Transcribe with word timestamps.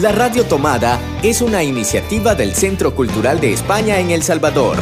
La 0.00 0.12
Radio 0.12 0.44
Tomada 0.44 1.00
es 1.24 1.42
una 1.42 1.64
iniciativa 1.64 2.36
del 2.36 2.54
Centro 2.54 2.94
Cultural 2.94 3.40
de 3.40 3.52
España 3.52 3.98
en 3.98 4.12
El 4.12 4.22
Salvador. 4.22 4.76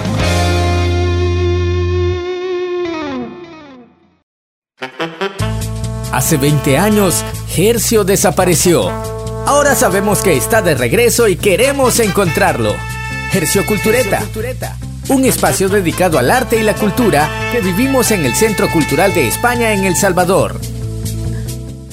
Hace 6.12 6.36
20 6.36 6.76
años, 6.76 7.24
Hercio 7.56 8.04
desapareció. 8.04 8.90
Ahora 9.46 9.74
sabemos 9.74 10.20
que 10.20 10.36
está 10.36 10.60
de 10.60 10.74
regreso 10.74 11.28
y 11.28 11.36
queremos 11.36 11.98
encontrarlo. 11.98 12.74
Hercio 13.32 13.64
Cultureta. 13.64 14.22
Un 15.08 15.24
espacio 15.24 15.70
dedicado 15.70 16.18
al 16.18 16.30
arte 16.30 16.60
y 16.60 16.62
la 16.62 16.74
cultura 16.74 17.30
que 17.52 17.62
vivimos 17.62 18.10
en 18.10 18.26
el 18.26 18.34
Centro 18.34 18.70
Cultural 18.70 19.14
de 19.14 19.28
España 19.28 19.72
en 19.72 19.84
El 19.84 19.96
Salvador. 19.96 20.60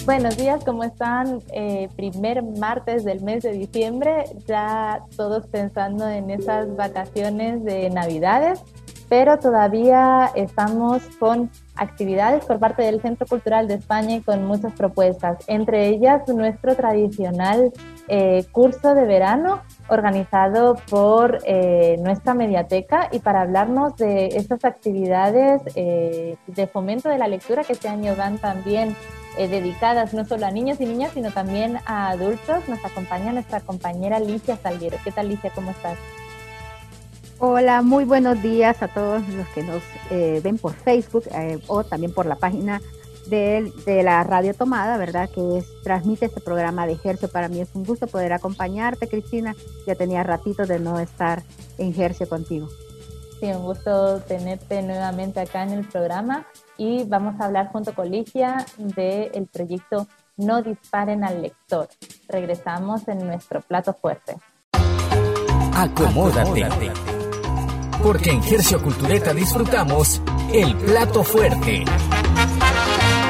Buenos 0.05 0.35
días, 0.35 0.65
¿cómo 0.65 0.83
están? 0.83 1.39
Eh, 1.53 1.87
primer 1.95 2.43
martes 2.43 3.05
del 3.05 3.21
mes 3.21 3.41
de 3.41 3.53
diciembre, 3.53 4.25
ya 4.45 5.01
todos 5.15 5.47
pensando 5.47 6.09
en 6.09 6.29
esas 6.29 6.75
vacaciones 6.75 7.63
de 7.63 7.89
Navidades, 7.89 8.61
pero 9.07 9.39
todavía 9.39 10.29
estamos 10.35 11.03
con 11.19 11.49
actividades 11.75 12.43
por 12.43 12.59
parte 12.59 12.83
del 12.83 13.01
Centro 13.01 13.25
Cultural 13.27 13.69
de 13.69 13.75
España 13.75 14.17
y 14.17 14.21
con 14.21 14.45
muchas 14.45 14.73
propuestas, 14.73 15.37
entre 15.47 15.87
ellas 15.87 16.27
nuestro 16.27 16.75
tradicional 16.75 17.71
eh, 18.09 18.43
curso 18.51 18.95
de 18.95 19.05
verano 19.05 19.61
organizado 19.87 20.75
por 20.89 21.39
eh, 21.45 21.95
nuestra 22.01 22.33
mediateca 22.33 23.07
y 23.09 23.19
para 23.19 23.39
hablarnos 23.39 23.95
de 23.95 24.27
estas 24.35 24.65
actividades 24.65 25.63
de 25.63 26.67
fomento 26.67 27.07
de 27.07 27.17
la 27.17 27.29
lectura 27.29 27.63
que 27.63 27.71
este 27.71 27.87
año 27.87 28.17
van 28.17 28.37
también 28.37 28.97
eh, 29.37 29.47
dedicadas 29.47 30.13
no 30.13 30.25
solo 30.25 30.45
a 30.45 30.51
niños 30.51 30.79
y 30.79 30.85
niñas, 30.85 31.11
sino 31.13 31.31
también 31.31 31.77
a 31.85 32.09
adultos. 32.09 32.67
Nos 32.67 32.83
acompaña 32.85 33.31
nuestra 33.31 33.61
compañera 33.61 34.17
Alicia 34.17 34.57
Salguero. 34.57 34.97
¿Qué 35.03 35.11
tal, 35.11 35.25
Alicia? 35.25 35.51
¿Cómo 35.55 35.71
estás? 35.71 35.97
Hola, 37.39 37.81
muy 37.81 38.05
buenos 38.05 38.41
días 38.41 38.81
a 38.81 38.87
todos 38.87 39.27
los 39.29 39.47
que 39.49 39.63
nos 39.63 39.83
eh, 40.11 40.39
ven 40.43 40.57
por 40.57 40.73
Facebook 40.73 41.23
eh, 41.33 41.59
o 41.67 41.83
también 41.83 42.13
por 42.13 42.25
la 42.25 42.35
página 42.35 42.81
de, 43.27 43.73
de, 43.85 44.03
la 44.03 44.23
Radio 44.23 44.53
Tomada, 44.53 44.97
¿verdad? 44.97 45.29
Que 45.29 45.57
es, 45.57 45.65
transmite 45.83 46.27
este 46.27 46.39
programa 46.39 46.85
de 46.85 46.93
Ejercio. 46.93 47.27
Para 47.27 47.49
mí 47.49 47.59
es 47.59 47.69
un 47.73 47.85
gusto 47.85 48.07
poder 48.07 48.33
acompañarte, 48.33 49.07
Cristina. 49.07 49.55
Ya 49.87 49.95
tenía 49.95 50.23
ratito 50.23 50.65
de 50.65 50.79
no 50.79 50.99
estar 50.99 51.43
en 51.77 51.89
Ejercio 51.89 52.29
contigo. 52.29 52.69
Sí, 53.39 53.47
un 53.47 53.63
gusto 53.63 54.19
tenerte 54.21 54.81
nuevamente 54.81 55.39
acá 55.39 55.63
en 55.63 55.71
el 55.71 55.87
programa 55.87 56.45
y 56.77 57.03
vamos 57.05 57.39
a 57.39 57.45
hablar 57.45 57.71
junto 57.71 57.93
con 57.93 58.09
Ligia 58.09 58.65
del 58.77 59.47
proyecto 59.47 60.07
No 60.37 60.61
disparen 60.61 61.23
al 61.23 61.41
lector. 61.41 61.87
Regresamos 62.27 63.07
en 63.07 63.25
nuestro 63.25 63.61
plato 63.61 63.93
fuerte. 63.93 64.35
Acomódate. 65.75 66.67
Porque 68.01 68.31
en 68.31 68.41
Gercio 68.43 68.81
Cultureta 68.81 69.33
disfrutamos 69.33 70.21
el 70.53 70.75
plato 70.77 71.23
fuerte. 71.23 71.85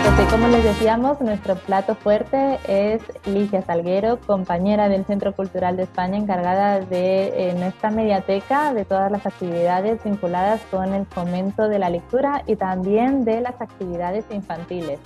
Pues 0.03 0.27
como 0.29 0.47
les 0.47 0.63
decíamos, 0.63 1.21
nuestro 1.21 1.55
plato 1.55 1.95
fuerte 1.95 2.59
es 2.67 3.01
Ligia 3.25 3.61
Salguero, 3.61 4.19
compañera 4.19 4.89
del 4.89 5.05
Centro 5.05 5.33
Cultural 5.33 5.77
de 5.77 5.83
España, 5.83 6.17
encargada 6.17 6.81
de 6.81 7.49
eh, 7.49 7.53
nuestra 7.53 7.89
mediateca, 7.89 8.73
de 8.73 8.83
todas 8.83 9.11
las 9.11 9.25
actividades 9.25 10.03
vinculadas 10.03 10.61
con 10.69 10.93
el 10.93 11.05
fomento 11.05 11.69
de 11.69 11.79
la 11.79 11.89
lectura 11.89 12.43
y 12.45 12.57
también 12.57 13.23
de 13.23 13.41
las 13.41 13.59
actividades 13.61 14.25
infantiles. 14.29 14.99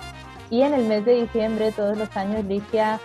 Y 0.49 0.63
en 0.63 0.73
el 0.73 0.85
mes 0.85 1.05
de 1.05 1.21
diciembre, 1.21 1.71
todos 1.71 1.97
los 1.97 2.15
años, 2.17 2.43
Ligia 2.45 2.99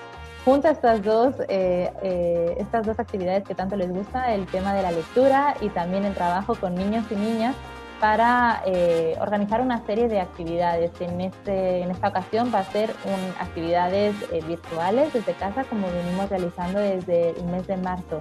junta 0.44 0.70
estas 0.70 1.02
dos, 1.02 1.34
eh, 1.48 1.92
eh, 2.02 2.56
estas 2.58 2.86
dos 2.86 2.98
actividades 2.98 3.44
que 3.44 3.54
tanto 3.54 3.76
les 3.76 3.90
gusta, 3.90 4.34
el 4.34 4.46
tema 4.46 4.74
de 4.74 4.82
la 4.82 4.92
lectura 4.92 5.54
y 5.60 5.68
también 5.68 6.04
el 6.04 6.14
trabajo 6.14 6.54
con 6.54 6.74
niños 6.74 7.04
y 7.10 7.14
niñas 7.16 7.54
para 8.02 8.64
eh, 8.66 9.16
organizar 9.20 9.60
una 9.60 9.86
serie 9.86 10.08
de 10.08 10.18
actividades. 10.18 10.90
En, 11.00 11.20
este, 11.20 11.82
esta 11.88 12.08
ocasión 12.08 12.50
va 12.52 12.58
a 12.58 12.64
ser 12.64 12.90
actividades 13.38 14.16
eh, 14.32 14.40
virtuales 14.44 15.12
desde 15.12 15.34
casa, 15.34 15.62
como 15.62 15.86
venimos 15.86 16.28
realizando 16.28 16.80
desde 16.80 17.30
el 17.30 17.44
mes 17.44 17.64
de 17.68 17.76
marzo, 17.76 18.18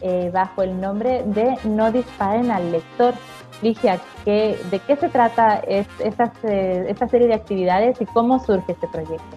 eh, 0.00 0.30
bajo 0.32 0.62
el 0.62 0.80
nombre 0.80 1.24
de 1.26 1.58
No 1.64 1.92
disparen 1.92 2.50
al 2.50 2.72
lector. 2.72 3.12
Ligia, 3.60 4.00
¿de 4.24 4.80
qué 4.86 4.96
se 4.96 5.10
trata 5.10 5.56
esta 5.56 6.32
serie 7.08 7.26
de 7.26 7.34
actividades 7.34 8.00
y 8.00 8.06
cómo 8.06 8.42
surge 8.42 8.72
este 8.72 8.88
proyecto? 8.88 9.36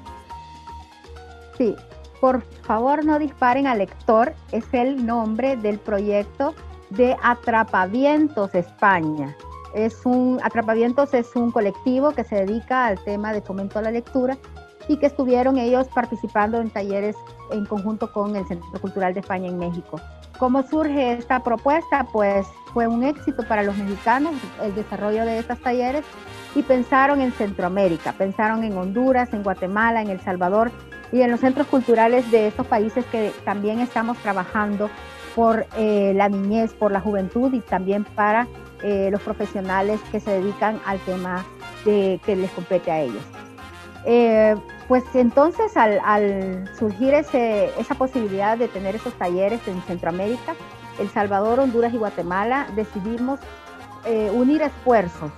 Sí, 1.58 1.76
por 2.22 2.44
favor 2.62 3.04
no 3.04 3.20
disparen 3.20 3.68
al 3.68 3.80
lector 3.80 4.36
es 4.54 4.64
el 4.74 5.06
nombre 5.06 5.58
del 5.58 5.80
proyecto 5.80 6.54
de 6.92 7.18
Atrapavientos 7.22 8.56
España 8.56 9.36
es 9.74 10.06
un, 10.06 10.40
Atrapavientos 10.44 11.14
es 11.14 11.36
un 11.36 11.52
colectivo 11.52 12.12
que 12.12 12.24
se 12.24 12.36
dedica 12.46 12.88
al 12.88 13.04
tema 13.04 13.34
de 13.34 13.42
fomento 13.42 13.80
a 13.80 13.82
la 13.82 13.92
lectura 13.92 14.38
y 14.88 14.98
que 14.98 15.06
estuvieron 15.06 15.58
ellos 15.58 15.88
participando 15.94 16.60
en 16.60 16.70
talleres 16.70 17.16
en 17.52 17.66
conjunto 17.66 18.12
con 18.12 18.36
el 18.36 18.46
Centro 18.48 18.70
Cultural 18.82 19.14
de 19.14 19.20
España 19.20 19.48
en 19.48 19.58
México. 19.58 20.00
¿Cómo 20.40 20.64
surge 20.64 21.14
esta 21.14 21.44
propuesta? 21.44 22.08
Pues 22.12 22.48
fue 22.74 22.88
un 22.88 23.04
éxito 23.04 23.44
para 23.48 23.64
los 23.64 23.78
mexicanos 23.78 24.34
el 24.62 24.74
desarrollo 24.74 25.26
de 25.26 25.40
estos 25.40 25.60
talleres 25.62 26.04
y 26.56 26.64
pensaron 26.64 27.22
en 27.22 27.32
Centroamérica, 27.32 28.14
pensaron 28.14 28.64
en 28.64 28.76
Honduras, 28.76 29.34
en 29.34 29.44
Guatemala, 29.44 30.02
en 30.02 30.10
El 30.10 30.20
Salvador 30.20 30.72
y 31.12 31.22
en 31.22 31.32
los 31.32 31.42
centros 31.42 31.68
culturales 31.68 32.30
de 32.32 32.48
estos 32.48 32.66
países 32.68 33.06
que 33.06 33.32
también 33.46 33.80
estamos 33.80 34.18
trabajando 34.18 34.90
por 35.36 35.66
eh, 35.78 36.14
la 36.16 36.28
niñez, 36.28 36.74
por 36.74 36.92
la 36.92 37.00
juventud 37.00 37.54
y 37.54 37.60
también 37.62 38.04
para 38.04 38.48
eh, 38.84 39.10
los 39.12 39.22
profesionales 39.22 40.00
que 40.12 40.20
se 40.20 40.32
dedican 40.32 40.80
al 40.86 41.00
tema 41.00 41.46
de, 41.86 42.20
que 42.26 42.36
les 42.36 42.52
compete 42.52 42.92
a 42.92 43.02
ellos. 43.02 43.24
Eh, 44.06 44.56
pues 44.88 45.04
entonces 45.14 45.78
al, 45.78 46.70
surgir 46.78 47.14
esa 47.14 47.96
posibilidad 47.96 48.58
de 48.58 48.68
tener 48.68 48.96
esos 48.96 49.14
talleres 49.14 49.66
en 49.68 49.82
Centroamérica, 49.84 50.56
El 51.00 51.10
Salvador, 51.10 51.60
Honduras 51.60 51.94
y 51.94 51.98
Guatemala, 51.98 52.68
decidimos 52.76 53.40
unir 54.34 54.64
esfuerzos, 54.64 55.32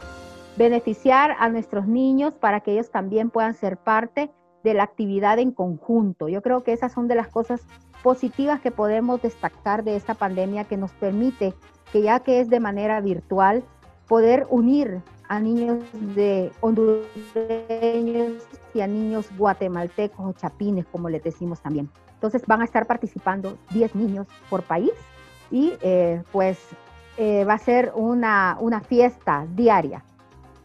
beneficiar 0.56 1.36
a 1.38 1.50
nuestros 1.50 1.86
niños 1.86 2.34
para 2.34 2.62
que 2.62 2.72
ellos 2.72 2.90
también 2.90 3.30
puedan 3.30 3.54
ser 3.54 3.78
parte 3.78 4.32
de 4.64 4.74
la 4.74 4.84
actividad 4.84 5.38
en 5.40 5.52
conjunto. 5.52 6.30
Yo 6.30 6.42
creo 6.42 6.64
que 6.64 6.74
esas 6.74 6.92
son 6.94 7.08
de 7.08 7.16
las 7.16 7.28
cosas 7.28 7.62
positivas 8.04 8.60
que 8.60 8.70
podemos 8.70 9.22
destacar 9.22 9.84
de 9.84 9.96
esta 9.96 10.14
pandemia 10.14 10.66
que 10.66 10.78
nos 10.78 10.92
permite, 10.92 11.56
que 11.92 12.04
ya 12.04 12.20
que 12.20 12.42
es 12.42 12.50
de 12.50 12.60
manera 12.60 13.02
virtual, 13.02 13.64
poder 14.08 14.46
unir 14.50 15.02
a 15.30 15.40
niños 15.40 15.84
de 16.16 16.52
hondureños 16.60 18.44
y 18.74 18.82
a 18.82 18.88
niños 18.88 19.30
guatemaltecos 19.38 20.26
o 20.26 20.34
chapines, 20.34 20.86
como 20.92 21.10
les 21.10 21.24
decimos 21.24 21.62
también. 21.62 21.90
Entonces 22.16 22.46
van 22.46 22.62
a 22.62 22.66
estar 22.66 22.86
participando 22.86 23.58
10 23.72 23.96
niños 23.96 24.28
por 24.50 24.64
país 24.64 24.92
y 25.50 25.74
eh, 25.82 26.22
pues 26.32 26.60
eh, 27.18 27.46
va 27.46 27.54
a 27.54 27.58
ser 27.58 27.94
una, 27.96 28.58
una 28.60 28.82
fiesta 28.82 29.48
diaria. 29.56 30.04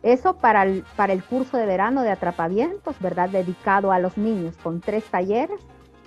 Eso 0.03 0.37
para 0.37 0.63
el, 0.65 0.85
para 0.97 1.13
el 1.13 1.25
curso 1.25 1.57
de 1.57 1.67
verano 1.67 2.03
de 2.03 2.11
atrapavientos, 2.11 2.99
¿verdad? 3.01 3.29
Dedicado 3.31 3.91
a 3.93 3.99
los 3.99 4.17
niños 4.17 4.57
con 4.63 4.81
tres 4.81 5.05
talleres 5.05 5.61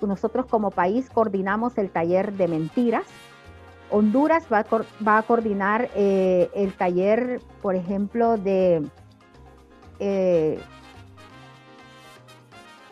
nosotros 0.07 0.45
como 0.45 0.71
país 0.71 1.09
coordinamos 1.09 1.77
el 1.77 1.89
taller 1.89 2.33
de 2.33 2.47
mentiras. 2.47 3.05
Honduras 3.89 4.45
va 4.51 4.65
a, 5.17 5.23
coordinar 5.23 5.89
eh, 5.95 6.49
el 6.55 6.73
taller, 6.73 7.41
por 7.61 7.75
ejemplo, 7.75 8.37
de, 8.37 8.87
eh, 9.99 10.59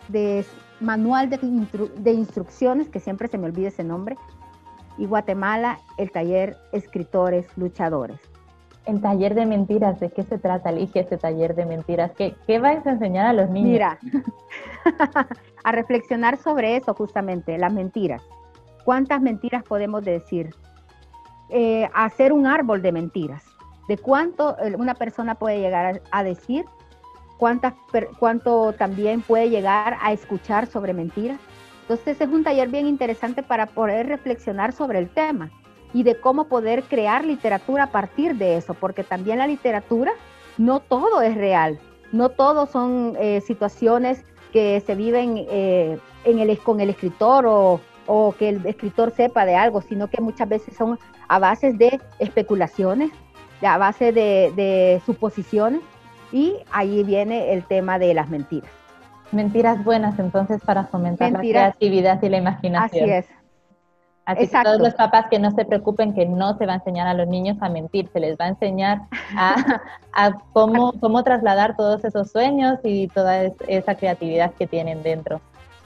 de 0.08 0.44
manual 0.80 1.30
de, 1.30 2.12
instrucciones, 2.12 2.88
que 2.88 3.00
siempre 3.00 3.28
se 3.28 3.38
me 3.38 3.46
olvida 3.46 3.68
ese 3.68 3.84
nombre, 3.84 4.16
y 4.98 5.06
Guatemala 5.06 5.78
el 5.96 6.10
taller 6.10 6.58
escritores 6.72 7.46
luchadores. 7.56 8.29
El 8.86 9.00
taller 9.00 9.34
de 9.34 9.46
mentiras, 9.46 10.00
¿de 10.00 10.10
qué 10.10 10.22
se 10.22 10.38
trata, 10.38 10.72
Ligia, 10.72 11.02
este 11.02 11.18
taller 11.18 11.54
de 11.54 11.66
mentiras? 11.66 12.12
¿Qué, 12.16 12.34
qué 12.46 12.58
vais 12.58 12.84
a 12.86 12.92
enseñar 12.92 13.26
a 13.26 13.32
los 13.32 13.50
niños? 13.50 13.70
Mira, 13.70 13.98
a 15.64 15.72
reflexionar 15.72 16.38
sobre 16.38 16.76
eso 16.76 16.94
justamente, 16.94 17.58
las 17.58 17.72
mentiras. 17.72 18.22
¿Cuántas 18.84 19.20
mentiras 19.20 19.62
podemos 19.62 20.04
decir? 20.04 20.54
Eh, 21.50 21.88
hacer 21.94 22.32
un 22.32 22.46
árbol 22.46 22.80
de 22.80 22.92
mentiras. 22.92 23.44
¿De 23.88 23.98
cuánto 23.98 24.56
eh, 24.58 24.74
una 24.78 24.94
persona 24.94 25.34
puede 25.34 25.60
llegar 25.60 26.00
a, 26.10 26.24
decir? 26.24 26.64
¿Cuántas, 27.38 27.74
¿Cuánto 28.18 28.72
también 28.72 29.20
puede 29.20 29.50
llegar 29.50 29.96
a 30.00 30.12
escuchar 30.12 30.66
sobre 30.66 30.94
mentiras? 30.94 31.38
Entonces 31.82 32.20
es 32.20 32.28
un 32.28 32.44
taller 32.44 32.68
bien 32.68 32.86
interesante 32.86 33.42
para 33.42 33.66
poder 33.66 34.06
reflexionar 34.06 34.72
sobre 34.72 35.00
el 35.00 35.10
tema 35.10 35.50
y 35.92 36.02
de 36.02 36.16
cómo 36.20 36.44
poder 36.44 36.84
crear 36.84 37.24
literatura 37.24 37.84
a 37.84 37.90
partir 37.90 38.36
de 38.36 38.56
eso, 38.56 38.74
porque 38.74 39.04
también 39.04 39.38
la 39.38 39.46
literatura 39.46 40.12
no 40.58 40.80
todo 40.80 41.22
es 41.22 41.34
real, 41.34 41.78
no 42.12 42.28
todo 42.28 42.66
son 42.66 43.16
eh, 43.18 43.40
situaciones 43.40 44.24
que 44.52 44.80
se 44.80 44.94
viven 44.94 45.46
eh, 45.50 45.98
en 46.24 46.38
el, 46.38 46.58
con 46.58 46.80
el 46.80 46.90
escritor 46.90 47.46
o, 47.46 47.80
o 48.06 48.34
que 48.36 48.48
el 48.48 48.66
escritor 48.66 49.12
sepa 49.12 49.44
de 49.44 49.54
algo, 49.54 49.80
sino 49.82 50.08
que 50.08 50.20
muchas 50.20 50.48
veces 50.48 50.76
son 50.76 50.98
a 51.28 51.38
base 51.38 51.72
de 51.72 52.00
especulaciones, 52.18 53.10
a 53.62 53.78
base 53.78 54.12
de, 54.12 55.00
suposiciones, 55.06 55.80
y 56.32 56.56
ahí 56.72 57.04
viene 57.04 57.52
el 57.52 57.64
tema 57.64 58.00
de 58.00 58.14
las 58.14 58.28
mentiras. 58.28 58.70
Mentiras 59.30 59.82
buenas 59.84 60.18
entonces 60.18 60.60
para 60.64 60.86
fomentar 60.86 61.30
la 61.30 61.38
creatividad 61.38 62.20
y 62.20 62.28
la 62.28 62.38
imaginación. 62.38 63.04
Así 63.04 63.12
es. 63.12 63.39
Así 64.30 64.48
que 64.48 64.62
todos 64.62 64.80
los 64.80 64.94
papás 64.94 65.26
que 65.30 65.38
no 65.38 65.50
se 65.50 65.64
preocupen 65.64 66.14
que 66.14 66.26
no 66.26 66.56
se 66.56 66.66
va 66.66 66.74
a 66.74 66.76
enseñar 66.76 67.06
a 67.06 67.14
los 67.14 67.26
niños 67.26 67.56
a 67.60 67.68
mentir, 67.68 68.08
se 68.12 68.20
les 68.20 68.38
va 68.38 68.44
a 68.44 68.48
enseñar 68.48 69.02
a, 69.36 70.32
cómo, 70.52 70.92
cómo 71.00 71.24
trasladar 71.24 71.76
todos 71.76 72.04
esos 72.04 72.30
sueños 72.30 72.78
y 72.84 73.08
toda 73.08 73.44
esa 73.66 73.94
creatividad 73.94 74.52
que 74.54 74.66
tienen 74.66 75.02
dentro. 75.02 75.40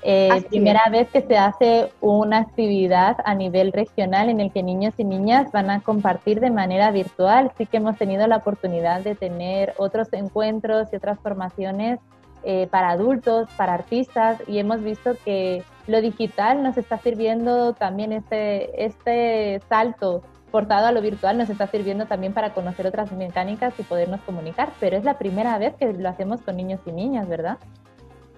Eh, 0.06 0.44
primera 0.50 0.82
vez 0.90 1.08
que 1.08 1.22
se 1.22 1.38
hace 1.38 1.90
una 2.02 2.40
actividad 2.40 3.16
a 3.24 3.34
nivel 3.34 3.72
regional 3.72 4.28
en 4.28 4.38
el 4.38 4.52
que 4.52 4.62
niños 4.62 4.92
y 4.98 5.04
niñas 5.04 5.50
van 5.50 5.70
a 5.70 5.80
compartir 5.80 6.40
de 6.40 6.50
manera 6.50 6.90
virtual. 6.90 7.52
Sí 7.56 7.64
que 7.64 7.78
hemos 7.78 7.96
tenido 7.96 8.26
la 8.26 8.36
oportunidad 8.36 9.00
de 9.00 9.14
tener 9.14 9.72
otros 9.78 10.12
encuentros 10.12 10.88
y 10.92 10.96
otras 10.96 11.18
formaciones 11.20 12.00
eh, 12.44 12.68
para 12.70 12.90
adultos, 12.90 13.48
para 13.56 13.74
artistas, 13.74 14.42
y 14.46 14.58
hemos 14.58 14.82
visto 14.82 15.16
que 15.24 15.62
lo 15.86 16.00
digital 16.00 16.62
nos 16.62 16.76
está 16.76 16.98
sirviendo 16.98 17.74
también 17.74 18.12
este, 18.12 18.84
este 18.84 19.60
salto 19.68 20.22
portado 20.54 20.86
a 20.86 20.92
lo 20.92 21.02
virtual 21.02 21.36
nos 21.36 21.50
está 21.50 21.66
sirviendo 21.66 22.06
también 22.06 22.32
para 22.32 22.54
conocer 22.54 22.86
otras 22.86 23.10
mecánicas 23.10 23.74
y 23.76 23.82
podernos 23.82 24.20
comunicar, 24.20 24.70
pero 24.78 24.96
es 24.96 25.02
la 25.02 25.18
primera 25.18 25.58
vez 25.58 25.74
que 25.74 25.92
lo 25.92 26.08
hacemos 26.08 26.42
con 26.42 26.56
niños 26.56 26.78
y 26.86 26.92
niñas, 26.92 27.28
¿verdad? 27.28 27.58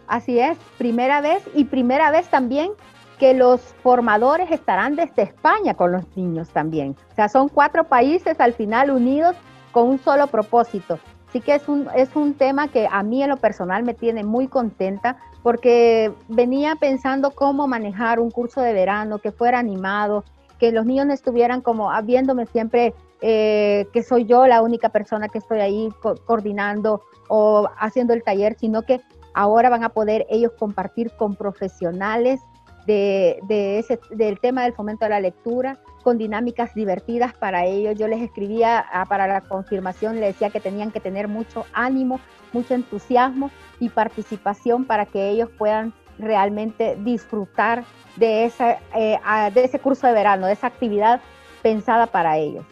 Así 0.06 0.38
es, 0.38 0.56
primera 0.78 1.20
vez 1.20 1.42
y 1.54 1.64
primera 1.64 2.10
vez 2.10 2.28
también 2.28 2.72
que 3.18 3.34
los 3.34 3.60
formadores 3.82 4.50
estarán 4.50 4.96
desde 4.96 5.24
España 5.24 5.74
con 5.74 5.92
los 5.92 6.04
niños 6.16 6.48
también. 6.48 6.96
O 7.12 7.14
sea, 7.14 7.28
son 7.28 7.50
cuatro 7.50 7.84
países 7.84 8.40
al 8.40 8.54
final 8.54 8.90
unidos 8.90 9.36
con 9.72 9.86
un 9.88 9.98
solo 9.98 10.26
propósito. 10.28 10.98
Así 11.36 11.44
que 11.44 11.54
es 11.54 11.68
un, 11.68 11.86
es 11.94 12.16
un 12.16 12.32
tema 12.32 12.68
que 12.68 12.88
a 12.90 13.02
mí 13.02 13.22
en 13.22 13.28
lo 13.28 13.36
personal 13.36 13.82
me 13.82 13.92
tiene 13.92 14.24
muy 14.24 14.48
contenta 14.48 15.18
porque 15.42 16.10
venía 16.28 16.76
pensando 16.76 17.30
cómo 17.30 17.68
manejar 17.68 18.20
un 18.20 18.30
curso 18.30 18.62
de 18.62 18.72
verano 18.72 19.18
que 19.18 19.32
fuera 19.32 19.58
animado, 19.58 20.24
que 20.58 20.72
los 20.72 20.86
niños 20.86 21.10
estuvieran 21.10 21.60
como 21.60 21.90
viéndome 22.04 22.46
siempre 22.46 22.94
eh, 23.20 23.86
que 23.92 24.02
soy 24.02 24.24
yo 24.24 24.46
la 24.46 24.62
única 24.62 24.88
persona 24.88 25.28
que 25.28 25.36
estoy 25.36 25.60
ahí 25.60 25.90
coordinando 26.24 27.02
o 27.28 27.68
haciendo 27.78 28.14
el 28.14 28.22
taller, 28.22 28.56
sino 28.58 28.80
que 28.80 29.02
ahora 29.34 29.68
van 29.68 29.84
a 29.84 29.90
poder 29.90 30.24
ellos 30.30 30.52
compartir 30.58 31.10
con 31.18 31.36
profesionales 31.36 32.40
de, 32.86 33.78
ese, 33.78 33.98
del 34.10 34.38
tema 34.38 34.62
del 34.64 34.72
fomento 34.72 35.04
de 35.04 35.10
la 35.10 35.20
lectura, 35.20 35.78
con 36.02 36.18
dinámicas 36.18 36.74
divertidas 36.74 37.34
para 37.34 37.64
ellos. 37.64 37.98
Yo 37.98 38.08
les 38.08 38.22
escribía 38.22 38.78
ah, 38.92 39.06
para 39.06 39.26
la 39.26 39.40
confirmación, 39.40 40.20
les 40.20 40.34
decía 40.34 40.50
que 40.50 40.60
tenían 40.60 40.92
que 40.92 41.00
tener 41.00 41.28
mucho 41.28 41.66
ánimo, 41.72 42.20
mucho 42.52 42.74
entusiasmo 42.74 43.50
y 43.80 43.88
participación 43.88 44.84
para 44.84 45.06
que 45.06 45.30
ellos 45.30 45.50
puedan 45.58 45.92
realmente 46.18 46.96
disfrutar 47.02 47.84
de, 48.16 48.44
esa, 48.44 48.78
eh, 48.94 49.18
de 49.52 49.64
ese 49.64 49.78
curso 49.78 50.06
de 50.06 50.12
verano, 50.12 50.46
de 50.46 50.52
esa 50.52 50.68
actividad 50.68 51.20
pensada 51.62 52.06
para 52.06 52.38
ellos. 52.38 52.64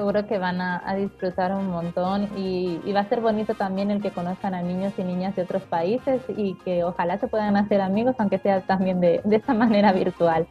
Seguro 0.00 0.26
que 0.26 0.38
van 0.38 0.62
a, 0.62 0.94
disfrutar 0.94 1.52
un 1.52 1.66
montón 1.66 2.30
y, 2.34 2.80
va 2.90 3.00
a 3.00 3.08
ser 3.10 3.20
bonito 3.20 3.52
también 3.52 3.90
el 3.90 4.00
que 4.00 4.10
conozcan 4.10 4.54
a 4.54 4.62
niños 4.62 4.94
y 4.96 5.04
niñas 5.04 5.36
de 5.36 5.42
otros 5.42 5.62
países 5.64 6.22
y 6.38 6.54
que 6.64 6.84
ojalá 6.84 7.18
se 7.18 7.28
puedan 7.28 7.54
hacer 7.54 7.82
amigos, 7.82 8.14
aunque 8.16 8.38
sea 8.38 8.62
también 8.62 8.98
de, 9.02 9.20
de 9.22 9.36
esta 9.36 9.52
manera 9.64 9.92
virtual. 9.92 10.46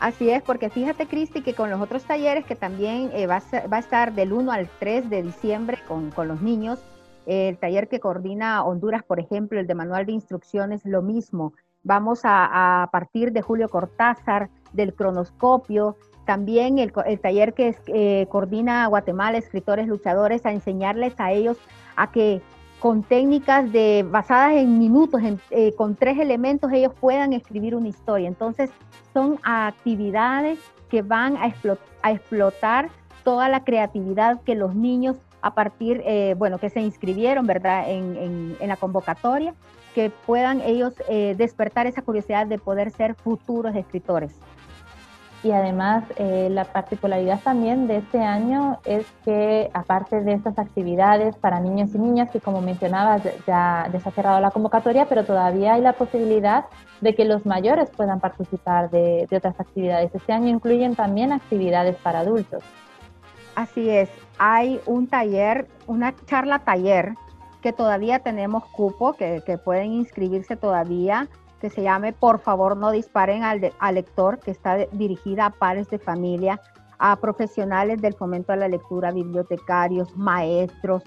Así 0.00 0.30
es, 0.30 0.42
porque 0.42 0.68
fíjate, 0.68 1.06
Cristi, 1.06 1.42
que 1.42 1.54
con 1.54 1.70
los 1.70 1.80
otros 1.80 2.02
talleres 2.02 2.44
que 2.44 2.56
también 2.56 3.12
eh, 3.12 3.28
va, 3.28 3.40
a, 3.70 3.78
estar 3.78 4.14
del 4.14 4.32
1 4.32 4.50
al 4.50 4.68
3 4.80 5.08
de 5.08 5.22
diciembre 5.22 5.78
con, 5.86 6.10
con 6.10 6.26
los 6.26 6.42
niños, 6.42 6.80
el 7.26 7.58
taller 7.58 7.86
que 7.86 8.00
coordina 8.00 8.64
Honduras, 8.64 9.04
por 9.04 9.20
ejemplo, 9.20 9.60
el 9.60 9.68
de 9.68 9.76
manual 9.76 10.06
de 10.06 10.12
instrucciones, 10.12 10.84
lo 10.84 11.02
mismo. 11.02 11.52
Vamos 11.84 12.24
a, 12.24 12.82
a 12.82 12.90
partir 12.90 13.30
de 13.30 13.42
Julio 13.42 13.68
Cortázar, 13.68 14.50
del 14.72 14.92
cronoscopio, 14.92 15.96
también 16.32 16.78
el, 16.78 16.92
taller 17.20 17.52
que 17.52 17.76
eh, 17.88 18.26
coordina 18.30 18.86
Guatemala, 18.86 19.36
escritores 19.36 19.86
luchadores, 19.86 20.46
a 20.46 20.52
enseñarles 20.52 21.12
a 21.18 21.30
ellos 21.30 21.58
a 21.94 22.10
que 22.10 22.40
con 22.80 23.02
técnicas 23.02 23.70
de, 23.70 24.02
basadas 24.10 24.54
en 24.54 24.78
minutos, 24.78 25.20
eh, 25.50 25.74
con 25.76 25.94
tres 25.94 26.18
elementos, 26.18 26.72
ellos 26.72 26.94
puedan 26.98 27.34
escribir 27.34 27.74
una 27.74 27.88
historia. 27.88 28.28
Entonces, 28.28 28.70
son 29.12 29.40
actividades 29.42 30.58
que 30.88 31.02
van 31.02 31.36
a, 31.36 31.52
explotar 32.10 32.88
toda 33.24 33.50
la 33.50 33.62
creatividad 33.62 34.40
que 34.40 34.54
los 34.54 34.74
niños 34.74 35.18
a 35.42 35.52
partir, 35.52 36.02
eh, 36.06 36.34
bueno, 36.38 36.56
que 36.56 36.70
se 36.70 36.80
inscribieron, 36.80 37.46
¿verdad?, 37.46 37.90
en, 37.90 38.56
la 38.58 38.76
convocatoria, 38.76 39.52
que 39.94 40.10
puedan 40.24 40.62
ellos 40.62 40.94
despertar 41.36 41.86
esa 41.86 42.00
curiosidad 42.00 42.46
de 42.46 42.56
poder 42.56 42.90
ser 42.90 43.14
futuros 43.16 43.76
escritores. 43.76 44.32
Y 45.44 45.50
además, 45.50 46.04
eh, 46.16 46.48
la 46.50 46.64
particularidad 46.64 47.40
también 47.40 47.88
de 47.88 47.96
este 47.96 48.20
año 48.20 48.78
es 48.84 49.04
que, 49.24 49.70
aparte 49.74 50.20
de 50.20 50.34
estas 50.34 50.56
actividades 50.56 51.34
para 51.36 51.58
niños 51.58 51.92
y 51.94 51.98
niñas, 51.98 52.30
que 52.30 52.40
como 52.40 52.60
mencionabas, 52.60 53.22
ya, 53.46 53.88
se 53.90 54.08
ha 54.08 54.12
cerrado 54.12 54.40
la 54.40 54.52
convocatoria, 54.52 55.06
pero 55.08 55.24
todavía 55.24 55.74
hay 55.74 55.80
la 55.80 55.94
posibilidad 55.94 56.66
de 57.00 57.16
que 57.16 57.24
los 57.24 57.44
mayores 57.44 57.90
puedan 57.90 58.20
participar 58.20 58.90
de, 58.90 59.26
de 59.28 59.36
otras 59.36 59.58
actividades. 59.58 60.14
Este 60.14 60.32
año 60.32 60.48
incluyen 60.48 60.94
también 60.94 61.32
actividades 61.32 61.96
para 61.96 62.20
adultos. 62.20 62.62
Así 63.56 63.90
es, 63.90 64.08
hay 64.38 64.80
un 64.86 65.08
taller, 65.08 65.66
una 65.88 66.14
charla 66.26 66.60
taller 66.60 67.14
que 67.62 67.72
todavía 67.72 68.20
tenemos 68.20 68.64
cupo, 68.66 69.14
que, 69.14 69.42
que 69.44 69.58
pueden 69.58 69.92
inscribirse 69.92 70.56
todavía 70.56 71.28
que 71.62 71.70
se 71.70 71.82
llame 71.82 72.12
Por 72.12 72.40
favor 72.40 72.76
no 72.76 72.90
disparen 72.90 73.44
al, 73.44 73.60
lector, 73.94 74.40
que 74.40 74.50
está 74.50 74.76
dirigida 74.90 75.46
a 75.46 75.50
padres 75.50 75.88
de 75.88 75.98
familia, 76.00 76.60
a 76.98 77.14
profesionales 77.16 78.02
del 78.02 78.14
fomento 78.14 78.52
a 78.52 78.56
la 78.56 78.66
lectura, 78.66 79.12
bibliotecarios, 79.12 80.14
maestros, 80.16 81.04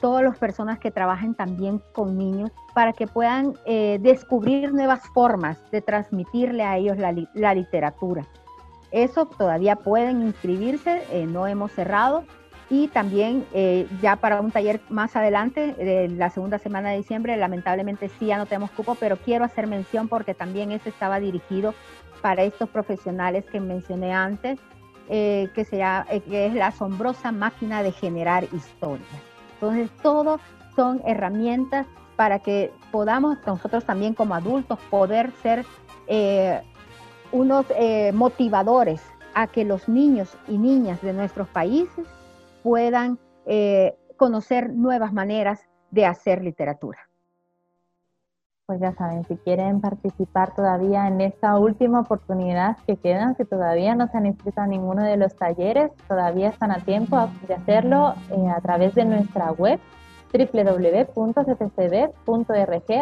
todas 0.00 0.22
las 0.22 0.38
personas 0.38 0.78
que 0.78 0.92
trabajen 0.92 1.34
también 1.34 1.82
con 1.92 2.16
niños 2.16 2.52
para 2.72 2.92
que 2.92 3.08
puedan 3.08 3.54
eh, 3.64 3.98
descubrir 4.00 4.72
nuevas 4.72 5.00
formas 5.12 5.58
de 5.72 5.82
transmitirle 5.82 6.62
a 6.62 6.76
ellos 6.76 6.96
la, 6.98 7.54
literatura. 7.54 8.24
Eso 8.92 9.26
todavía 9.26 9.74
pueden 9.74 10.22
inscribirse, 10.22 11.02
eh, 11.10 11.26
no 11.26 11.48
hemos 11.48 11.72
cerrado, 11.72 12.22
y 12.68 12.88
también 12.88 13.46
eh, 13.52 13.86
ya 14.02 14.16
para 14.16 14.40
un 14.40 14.50
taller 14.50 14.80
más 14.88 15.14
adelante, 15.14 15.72
de 15.74 16.08
la 16.08 16.30
segunda 16.30 16.58
semana 16.58 16.90
de 16.90 16.96
diciembre, 16.96 17.36
lamentablemente 17.36 18.08
sí 18.18 18.26
ya 18.26 18.38
no 18.38 18.46
tenemos 18.46 18.70
cupo, 18.72 18.96
pero 18.96 19.16
quiero 19.16 19.44
hacer 19.44 19.66
mención 19.68 20.08
porque 20.08 20.34
también 20.34 20.72
ese 20.72 20.88
estaba 20.88 21.20
dirigido 21.20 21.74
para 22.22 22.42
estos 22.42 22.68
profesionales 22.68 23.44
que 23.44 23.60
mencioné 23.60 24.12
antes, 24.12 24.58
eh, 25.08 25.48
que, 25.54 25.64
sea, 25.64 26.06
eh, 26.10 26.20
que 26.20 26.46
es 26.46 26.54
la 26.54 26.68
asombrosa 26.68 27.30
máquina 27.30 27.84
de 27.84 27.92
generar 27.92 28.44
historias. 28.52 29.06
Entonces, 29.54 29.88
todo 30.02 30.40
son 30.74 31.00
herramientas 31.06 31.86
para 32.16 32.40
que 32.40 32.72
podamos 32.90 33.38
nosotros 33.46 33.84
también 33.84 34.14
como 34.14 34.34
adultos 34.34 34.78
poder 34.90 35.30
ser 35.42 35.64
unos 37.32 37.66
motivadores 38.12 39.02
a 39.34 39.46
que 39.48 39.64
los 39.64 39.88
niños 39.88 40.36
y 40.48 40.56
niñas 40.56 41.02
de 41.02 41.12
nuestros 41.12 41.48
países 41.48 42.06
puedan 42.66 43.20
eh, 43.46 43.96
conocer 44.16 44.74
nuevas 44.74 45.12
maneras 45.12 45.60
de 45.92 46.04
hacer 46.04 46.42
literatura. 46.42 46.98
Pues 48.66 48.80
ya 48.80 48.92
saben, 48.94 49.22
si 49.28 49.36
quieren 49.36 49.80
participar 49.80 50.52
todavía 50.52 51.06
en 51.06 51.20
esta 51.20 51.56
última 51.60 52.00
oportunidad 52.00 52.76
que 52.84 52.96
quedan, 52.96 53.36
si 53.36 53.44
todavía 53.44 53.94
no 53.94 54.08
se 54.08 54.16
han 54.16 54.26
inscrito 54.26 54.62
a 54.62 54.66
ninguno 54.66 55.04
de 55.04 55.16
los 55.16 55.36
talleres, 55.36 55.92
todavía 56.08 56.48
están 56.48 56.72
a 56.72 56.80
tiempo 56.80 57.30
de 57.46 57.54
hacerlo 57.54 58.14
eh, 58.32 58.48
a 58.48 58.60
través 58.60 58.96
de 58.96 59.04
nuestra 59.04 59.52
web 59.52 59.78
www.ctcb.org. 60.32 61.14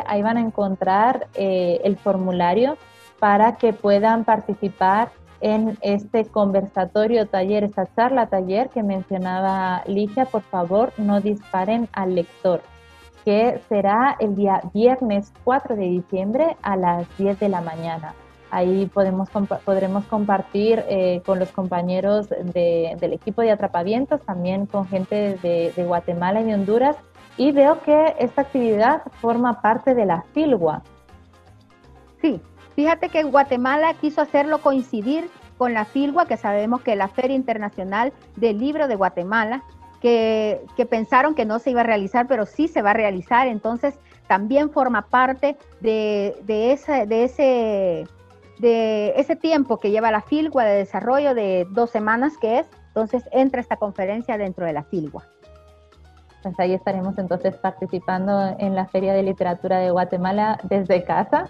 Ahí 0.07 0.23
van 0.23 0.37
a 0.37 0.41
encontrar 0.43 1.29
eh, 1.37 1.81
el 1.85 1.97
formulario 1.97 2.77
para 3.19 3.57
que 3.57 3.73
puedan 3.73 4.25
participar 4.25 5.09
en 5.41 5.77
este 5.83 6.25
conversatorio 6.27 7.27
taller, 7.27 7.65
esta 7.65 7.87
charla 7.95 8.27
taller 8.27 8.69
que 8.71 8.83
mencionaba 8.83 9.83
Ligia, 9.87 10.27
por 10.27 10.43
favor 10.43 10.93
no 10.97 11.21
disparen 11.21 11.89
al 11.93 12.15
lector, 12.15 12.63
que 13.25 13.61
será 13.69 14.17
el 14.21 14.35
día 14.35 14.63
viernes 14.73 15.33
4 15.45 15.77
de 15.77 15.85
diciembre 15.85 16.57
a 16.63 16.77
las 16.77 17.07
10 17.19 17.41
de 17.41 17.49
la 17.49 17.61
mañana. 17.61 18.15
Ahí 18.51 18.87
podemos, 18.87 19.29
podremos 19.65 20.05
compartir 20.05 20.85
eh, 20.89 21.23
con 21.27 21.41
los 21.41 21.51
compañeros 21.51 22.29
del 22.29 23.13
equipo 23.13 23.43
de 23.43 23.51
atrapavientos, 23.51 24.21
también 24.21 24.67
con 24.67 24.87
gente 24.87 25.39
de, 25.43 25.73
de 25.75 25.85
Guatemala 25.85 26.41
y 26.41 26.45
de 26.45 26.55
Honduras. 26.55 26.97
Y 27.37 27.51
veo 27.51 27.81
que 27.83 28.15
esta 28.21 28.43
actividad 28.43 29.03
forma 29.21 29.61
parte 29.61 29.97
de 29.97 30.07
la 30.07 30.23
FILGUA. 30.33 30.85
Sí, 32.23 32.41
Fíjate 32.75 33.09
que 33.09 33.23
Guatemala 33.23 33.95
quiso 33.95 34.21
hacerlo 34.21 34.59
coincidir 34.59 35.31
con 35.59 35.75
la 35.75 35.85
FILGUA, 35.85 36.27
que 36.27 36.37
sabemos 36.37 36.83
que 36.83 36.93
es 36.93 36.99
la 36.99 37.09
Feria 37.09 37.37
Internacional 37.37 38.13
del 38.37 38.59
Libro 38.59 38.89
de 38.89 38.97
Guatemala, 38.97 39.63
que, 40.01 40.67
pensaron 40.91 41.35
que 41.35 41.47
no 41.47 41.59
se 41.59 41.71
iba 41.71 41.81
a 41.81 41.85
realizar, 41.85 42.27
pero 42.27 42.45
sí 42.45 42.69
se 42.69 42.83
va 42.83 42.91
a 42.91 42.95
realizar. 42.95 43.47
Entonces, 43.47 43.99
también 44.27 44.71
forma 44.71 45.03
parte 45.03 45.57
de, 45.81 46.35
ese, 46.47 47.07
de, 47.07 47.25
ese, 47.25 48.05
de 48.59 49.15
ese 49.17 49.37
tiempo 49.37 49.79
que 49.79 49.91
lleva 49.91 50.11
la 50.11 50.21
FILGUA 50.21 50.65
de 50.65 50.77
desarrollo 50.77 51.35
de 51.35 51.67
dos 51.71 51.91
semanas 51.91 52.37
que 52.39 52.59
es. 52.59 52.67
Entonces, 52.89 53.23
entra 53.33 53.61
esta 53.61 53.77
conferencia 53.77 54.37
dentro 54.37 54.67
de 54.67 54.73
la 54.73 54.83
FILGUA. 54.83 55.25
Pues 56.43 56.61
ahí 56.61 56.75
estaremos 56.75 57.17
entonces 57.17 57.57
participando 57.57 58.55
en 58.59 58.75
la 58.75 58.87
Feria 58.87 59.15
de 59.15 59.23
Literatura 59.23 59.79
de 59.79 59.91
Guatemala 59.91 60.59
desde 60.65 61.03
casa, 61.05 61.49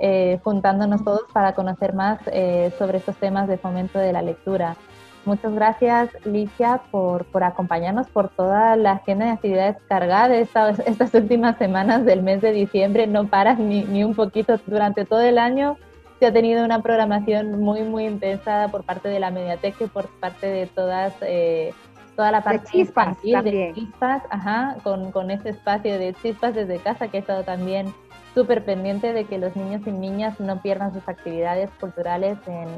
eh, 0.00 0.40
juntándonos 0.42 1.04
todos 1.04 1.22
para 1.32 1.54
conocer 1.54 1.94
más 1.94 2.18
eh, 2.26 2.72
sobre 2.78 2.98
estos 2.98 3.16
temas 3.16 3.48
de 3.48 3.58
fomento 3.58 3.98
de 3.98 4.12
la 4.12 4.22
lectura. 4.22 4.76
Muchas 5.24 5.54
gracias, 5.54 6.10
Licia, 6.26 6.82
por, 6.90 7.24
por 7.24 7.44
acompañarnos 7.44 8.08
por 8.08 8.28
toda 8.28 8.76
la 8.76 8.92
agenda 8.92 9.24
de 9.26 9.30
actividades 9.32 9.76
cargada 9.88 10.36
estas, 10.36 10.78
estas 10.86 11.14
últimas 11.14 11.56
semanas 11.56 12.04
del 12.04 12.22
mes 12.22 12.42
de 12.42 12.52
diciembre. 12.52 13.06
No 13.06 13.26
paras 13.28 13.58
ni, 13.58 13.84
ni 13.84 14.04
un 14.04 14.14
poquito 14.14 14.58
durante 14.66 15.04
todo 15.04 15.22
el 15.22 15.38
año. 15.38 15.78
Se 16.18 16.26
ha 16.26 16.32
tenido 16.32 16.64
una 16.64 16.82
programación 16.82 17.58
muy, 17.60 17.82
muy 17.82 18.06
intensa 18.06 18.68
por 18.70 18.84
parte 18.84 19.08
de 19.08 19.18
la 19.18 19.30
Mediateca 19.30 19.84
y 19.84 19.88
por 19.88 20.08
parte 20.20 20.46
de 20.46 20.66
todas 20.66 21.14
eh, 21.22 21.72
toda 22.14 22.30
la 22.30 22.42
parte 22.42 22.66
de 22.66 22.84
chispas, 22.84 23.20
de 23.22 23.72
chispas 23.74 24.22
ajá, 24.30 24.76
con, 24.84 25.10
con 25.10 25.30
este 25.30 25.50
espacio 25.50 25.98
de 25.98 26.14
chispas 26.14 26.54
desde 26.54 26.78
casa 26.78 27.08
que 27.08 27.16
he 27.16 27.20
estado 27.20 27.42
también 27.42 27.92
súper 28.34 28.64
pendiente 28.64 29.12
de 29.12 29.24
que 29.26 29.38
los 29.38 29.54
niños 29.54 29.82
y 29.86 29.92
niñas 29.92 30.40
no 30.40 30.60
pierdan 30.60 30.92
sus 30.92 31.08
actividades 31.08 31.70
culturales 31.80 32.36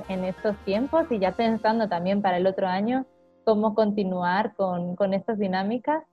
en, 0.08 0.25
estos 0.25 0.56
tiempos 0.64 1.06
y 1.10 1.18
ya 1.18 1.32
pensando 1.32 1.88
también 1.88 2.20
para 2.20 2.36
el 2.36 2.46
otro 2.46 2.66
año 2.66 3.06
cómo 3.44 3.75
continuar 3.75 4.54
con, 4.54 4.96
con 4.96 5.14
estas 5.14 5.38
dinámicas. 5.38 6.04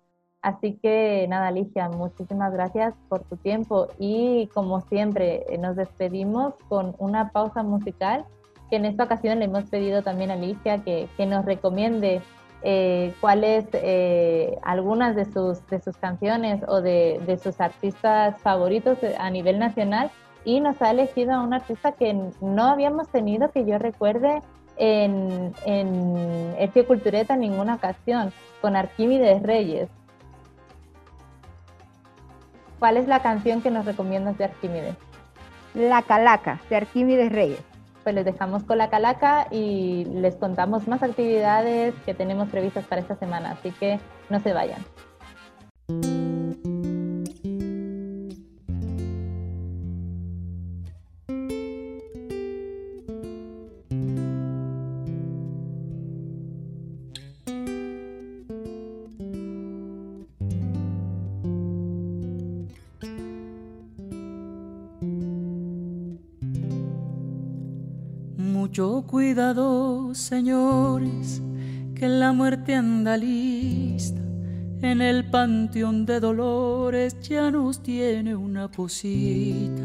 Así 0.41 0.79
que 0.81 1.25
nada, 1.29 1.47
Alicia, 1.47 1.89
muchísimas 1.89 2.53
gracias 2.53 2.93
por 3.09 3.23
tu 3.23 3.37
tiempo 3.37 3.87
y 3.97 4.47
como 4.53 4.81
siempre 4.81 5.45
nos 5.59 5.75
despedimos 5.75 6.53
con 6.69 6.95
una 6.99 7.31
pausa 7.31 7.63
musical 7.63 8.25
que 8.69 8.77
en 8.77 8.85
esta 8.85 9.03
ocasión 9.03 9.39
le 9.39 9.45
hemos 9.45 9.65
pedido 9.65 10.03
también 10.03 10.31
a 10.31 10.35
Alicia 10.35 10.83
que 10.83 11.25
nos 11.25 11.45
recomiende 11.45 12.21
eh, 12.63 13.13
cuáles 13.19 13.65
eh, 13.73 14.57
algunas 14.63 15.15
de 15.15 15.25
sus, 15.25 15.65
de 15.67 15.81
sus 15.81 15.97
canciones 15.97 16.63
o 16.67 16.81
de, 16.81 17.21
de, 17.25 17.37
sus 17.37 17.59
artistas 17.59 18.39
favoritos 18.41 18.97
a 19.19 19.29
nivel 19.29 19.59
nacional 19.59 20.11
y 20.45 20.61
nos 20.61 20.81
ha 20.81 20.91
elegido 20.91 21.33
a 21.33 21.41
un 21.41 21.53
artista 21.53 21.91
que 21.91 22.13
no 22.41 22.63
habíamos 22.63 23.09
tenido, 23.09 23.51
que 23.51 23.65
yo 23.65 23.77
recuerde, 23.79 24.41
en, 24.77 25.53
en 25.65 26.55
Ercio 26.57 26.87
Cultureta 26.87 27.33
en 27.35 27.41
ninguna 27.41 27.75
ocasión, 27.75 28.31
con 28.61 28.75
Arquímedes 28.75 29.43
Reyes. 29.43 29.89
¿Cuál 32.79 32.97
es 32.97 33.07
la 33.07 33.21
canción 33.21 33.61
que 33.61 33.71
nos 33.71 33.85
recomiendas 33.85 34.37
de 34.37 34.45
Arquímedes? 34.45 34.95
La 35.75 36.01
Calaca, 36.01 36.61
de 36.69 36.77
Arquímedes 36.77 37.31
Reyes 37.31 37.72
pues 38.03 38.15
les 38.15 38.25
dejamos 38.25 38.63
con 38.63 38.77
la 38.77 38.89
calaca 38.89 39.47
y 39.51 40.05
les 40.05 40.35
contamos 40.35 40.87
más 40.87 41.03
actividades 41.03 41.93
que 42.05 42.13
tenemos 42.13 42.49
previstas 42.49 42.85
para 42.85 43.01
esta 43.01 43.15
semana, 43.15 43.51
así 43.51 43.71
que 43.71 43.99
no 44.29 44.39
se 44.39 44.53
vayan. 44.53 44.81
Mucho 68.73 69.03
cuidado, 69.05 70.15
señores, 70.15 71.43
que 71.93 72.07
la 72.07 72.33
muerte 72.33 72.73
anda 72.73 73.15
lista. 73.15 74.19
En 74.81 74.99
el 74.99 75.29
panteón 75.29 76.07
de 76.07 76.19
dolores 76.19 77.15
ya 77.21 77.51
nos 77.51 77.83
tiene 77.83 78.35
una 78.35 78.71
posita 78.71 79.83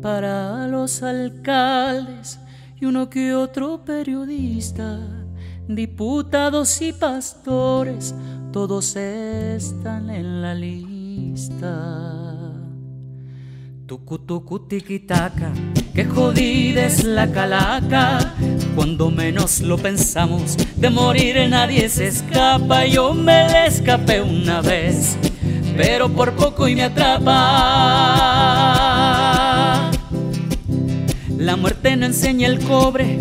para 0.00 0.66
los 0.66 1.02
alcaldes 1.02 2.40
y 2.80 2.86
uno 2.86 3.10
que 3.10 3.34
otro 3.34 3.84
periodista, 3.84 4.98
diputados 5.68 6.80
y 6.80 6.94
pastores, 6.94 8.14
todos 8.50 8.96
están 8.96 10.08
en 10.08 10.40
la 10.40 10.54
lista. 10.54 11.84
Tucu 13.84 14.18
tucu 14.20 14.60
tiquitaca, 14.60 15.52
que 15.96 16.04
jodida 16.04 16.84
es 16.84 17.02
la 17.04 17.26
calaca. 17.32 18.34
Cuando 18.74 19.10
menos 19.10 19.62
lo 19.62 19.78
pensamos, 19.78 20.54
de 20.76 20.90
morir 20.90 21.38
nadie 21.48 21.88
se 21.88 22.08
escapa. 22.08 22.84
Yo 22.84 23.14
me 23.14 23.48
le 23.48 23.66
escapé 23.66 24.20
una 24.20 24.60
vez, 24.60 25.16
pero 25.74 26.10
por 26.10 26.34
poco 26.34 26.68
y 26.68 26.74
me 26.76 26.82
atrapa. 26.82 27.30
La 31.38 31.56
muerte 31.56 31.96
no 31.96 32.04
enseña 32.04 32.46
el 32.48 32.58
cobre, 32.58 33.18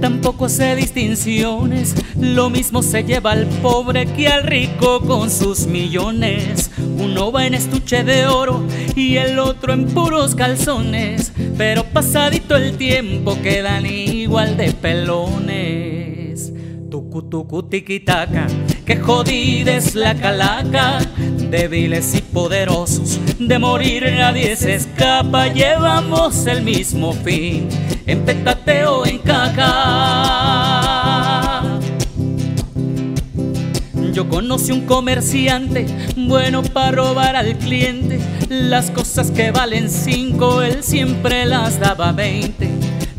tampoco 0.00 0.46
hace 0.46 0.76
distinciones. 0.76 1.94
Lo 2.18 2.48
mismo 2.48 2.82
se 2.82 3.04
lleva 3.04 3.32
al 3.32 3.46
pobre 3.60 4.06
que 4.06 4.28
al 4.28 4.44
rico 4.44 5.02
con 5.02 5.30
sus 5.30 5.66
millones. 5.66 6.70
Uno 6.96 7.30
va 7.30 7.44
en 7.46 7.52
estuche 7.52 8.02
de 8.02 8.26
oro 8.26 8.64
y 8.96 9.16
el 9.16 9.38
otro 9.38 9.74
en 9.74 9.84
puros 9.86 10.34
calzones. 10.34 11.32
Pero 11.56 11.84
pasadito 11.84 12.56
el 12.56 12.76
tiempo 12.76 13.40
quedan 13.40 13.86
igual 13.86 14.56
de 14.56 14.72
pelones. 14.72 16.52
Tucu 16.90 17.22
tucu 17.28 17.62
tiquitaca, 17.62 18.46
que 18.84 18.96
jodida 18.96 19.76
es 19.76 19.94
la 19.94 20.14
calaca. 20.14 20.98
Débiles 21.50 22.14
y 22.16 22.22
poderosos, 22.22 23.20
de 23.38 23.58
morir 23.58 24.04
nadie 24.16 24.56
se 24.56 24.74
escapa. 24.74 25.46
Llevamos 25.46 26.46
el 26.46 26.62
mismo 26.62 27.12
fin, 27.12 27.68
en 28.06 28.24
petateo 28.24 29.06
en 29.06 29.18
caca. 29.18 30.43
Yo 34.14 34.28
conocí 34.28 34.70
un 34.70 34.82
comerciante 34.82 35.86
bueno 36.16 36.62
para 36.62 36.92
robar 36.92 37.34
al 37.34 37.58
cliente. 37.58 38.20
Las 38.48 38.92
cosas 38.92 39.32
que 39.32 39.50
valen 39.50 39.90
cinco, 39.90 40.62
él 40.62 40.84
siempre 40.84 41.44
las 41.46 41.80
daba 41.80 42.12
veinte. 42.12 42.70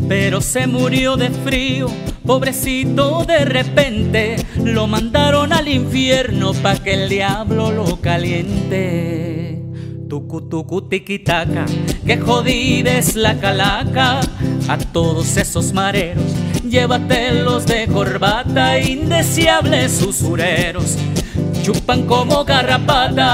Pero 0.07 0.39
se 0.39 0.67
murió 0.67 1.17
de 1.17 1.31
frío, 1.31 1.89
pobrecito 2.25 3.25
de 3.25 3.43
repente. 3.43 4.37
Lo 4.63 4.87
mandaron 4.87 5.51
al 5.51 5.67
infierno 5.67 6.53
pa' 6.53 6.75
que 6.75 6.93
el 6.93 7.09
diablo 7.09 7.71
lo 7.71 7.99
caliente. 7.99 9.61
Tucu 10.07 10.47
tucu 10.47 10.83
tiquitaca, 10.83 11.65
que 12.05 12.17
jodida 12.17 12.97
es 12.97 13.15
la 13.15 13.37
calaca. 13.37 14.21
A 14.69 14.77
todos 14.77 15.35
esos 15.35 15.73
mareros, 15.73 16.23
llévatelos 16.69 17.65
de 17.65 17.87
corbata, 17.87 18.79
indeseables 18.79 20.01
usureros, 20.01 20.97
chupan 21.63 22.05
como 22.05 22.43
garrapatas. 22.45 23.25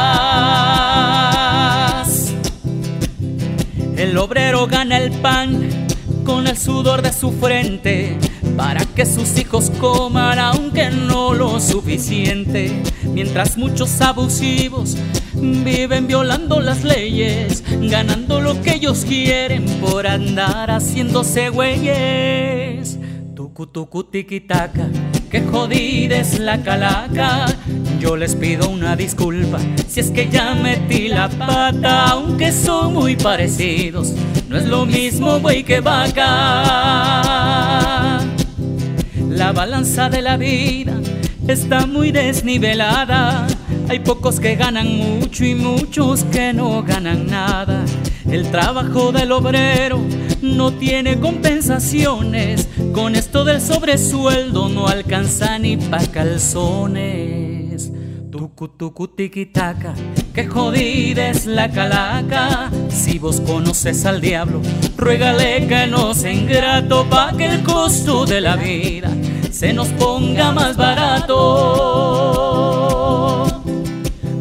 El 3.95 4.17
obrero 4.17 4.67
gana 4.67 4.97
el 4.97 5.11
pan 5.11 5.87
con 6.25 6.47
el 6.47 6.57
sudor 6.57 7.01
de 7.01 7.13
su 7.13 7.31
frente 7.31 8.17
para 8.57 8.85
que 8.85 9.05
sus 9.05 9.37
hijos 9.37 9.71
coman 9.79 10.39
aunque 10.39 10.89
no 10.89 11.33
lo 11.33 11.59
suficiente, 11.59 12.81
mientras 13.03 13.57
muchos 13.57 14.01
abusivos 14.01 14.97
viven 15.33 16.07
violando 16.07 16.59
las 16.59 16.83
leyes, 16.83 17.63
ganando 17.81 18.41
lo 18.41 18.61
que 18.61 18.75
ellos 18.75 19.05
quieren 19.07 19.65
por 19.79 20.07
andar 20.07 20.69
haciéndose 20.71 21.49
güeyes. 21.49 22.90
Tucu 23.61 23.73
tucu 23.73 24.03
tiquitaca, 24.03 24.89
que 25.29 25.41
jodida 25.41 26.17
es 26.17 26.39
la 26.39 26.63
calaca. 26.63 27.45
Yo 27.99 28.17
les 28.17 28.33
pido 28.33 28.67
una 28.67 28.95
disculpa 28.95 29.59
si 29.87 29.99
es 29.99 30.09
que 30.09 30.27
ya 30.29 30.55
metí 30.55 31.09
la 31.09 31.29
pata, 31.29 32.07
aunque 32.07 32.51
son 32.51 32.95
muy 32.95 33.15
parecidos. 33.15 34.13
No 34.49 34.57
es 34.57 34.65
lo 34.65 34.87
mismo 34.87 35.39
güey 35.39 35.63
que 35.63 35.79
vaca. 35.79 36.23
La 39.29 39.51
balanza 39.51 40.09
de 40.09 40.23
la 40.23 40.37
vida 40.37 40.99
está 41.47 41.85
muy 41.85 42.11
desnivelada. 42.11 43.45
Hay 43.89 43.99
pocos 43.99 44.39
que 44.39 44.55
ganan 44.55 44.87
mucho 44.87 45.45
y 45.45 45.53
muchos 45.53 46.23
que 46.23 46.51
no 46.51 46.81
ganan 46.81 47.27
nada. 47.27 47.85
El 48.27 48.49
trabajo 48.49 49.11
del 49.11 49.31
obrero 49.31 49.99
no 50.41 50.73
tiene 50.73 51.19
compensaciones. 51.19 52.67
Con 52.93 53.15
esto 53.15 53.43
del 53.45 53.61
sobresueldo 53.61 54.67
no 54.67 54.87
alcanza 54.87 55.57
ni 55.57 55.77
pa' 55.77 56.05
calzones. 56.07 57.89
Tucu 58.29 58.67
tucu 58.67 59.07
tiquitaca, 59.07 59.93
que 60.33 60.45
jodida 60.47 61.29
es 61.29 61.45
la 61.45 61.69
calaca. 61.71 62.69
Si 62.89 63.17
vos 63.17 63.39
conoces 63.41 64.05
al 64.05 64.19
diablo, 64.19 64.61
ruégale 64.97 65.67
que 65.67 65.87
no 65.87 66.13
sea 66.13 66.33
ingrato 66.33 67.05
pa' 67.09 67.31
que 67.37 67.45
el 67.45 67.63
costo 67.63 68.25
de 68.25 68.41
la 68.41 68.57
vida 68.57 69.09
se 69.51 69.73
nos 69.73 69.87
ponga 69.89 70.51
más 70.51 70.75
barato. 70.75 71.37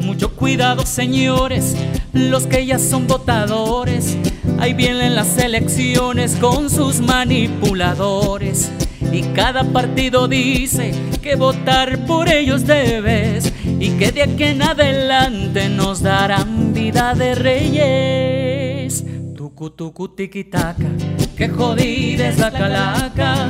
Mucho 0.01 0.35
cuidado, 0.35 0.85
señores, 0.87 1.77
los 2.13 2.47
que 2.47 2.67
ya 2.67 2.79
son 2.79 3.07
votadores. 3.07 4.17
Ahí 4.61 4.75
vienen 4.75 5.15
las 5.15 5.39
elecciones 5.39 6.37
con 6.37 6.69
sus 6.69 7.01
manipuladores. 7.01 8.71
Y 9.11 9.23
cada 9.35 9.65
partido 9.65 10.29
dice 10.29 10.93
que 11.23 11.35
votar 11.35 12.05
por 12.05 12.29
ellos 12.29 12.67
debes 12.67 13.55
y 13.65 13.93
que 13.93 14.13
de 14.13 14.23
aquí 14.23 14.45
en 14.45 14.61
adelante 14.63 15.71
nos 15.71 16.03
darán 16.03 16.75
vida 16.75 17.15
de 17.15 17.35
reyes. 17.35 19.03
Tucu 19.35 19.71
tucu 19.71 20.09
tiquitaca, 20.09 20.91
que 21.37 21.49
jodida 21.49 22.29
es 22.29 22.39
la 22.39 22.51
calaca. 22.51 23.49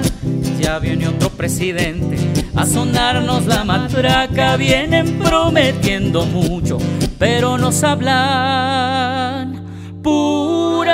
Ya 0.61 0.79
viene 0.79 1.09
otro 1.09 1.31
presidente 1.31 2.19
a 2.55 2.65
sonarnos 2.65 3.47
la 3.47 3.65
matraca. 3.65 4.57
Vienen 4.57 5.19
prometiendo 5.19 6.25
mucho, 6.25 6.79
pero 7.19 7.59
nos 7.59 7.83
hablan 7.83 9.61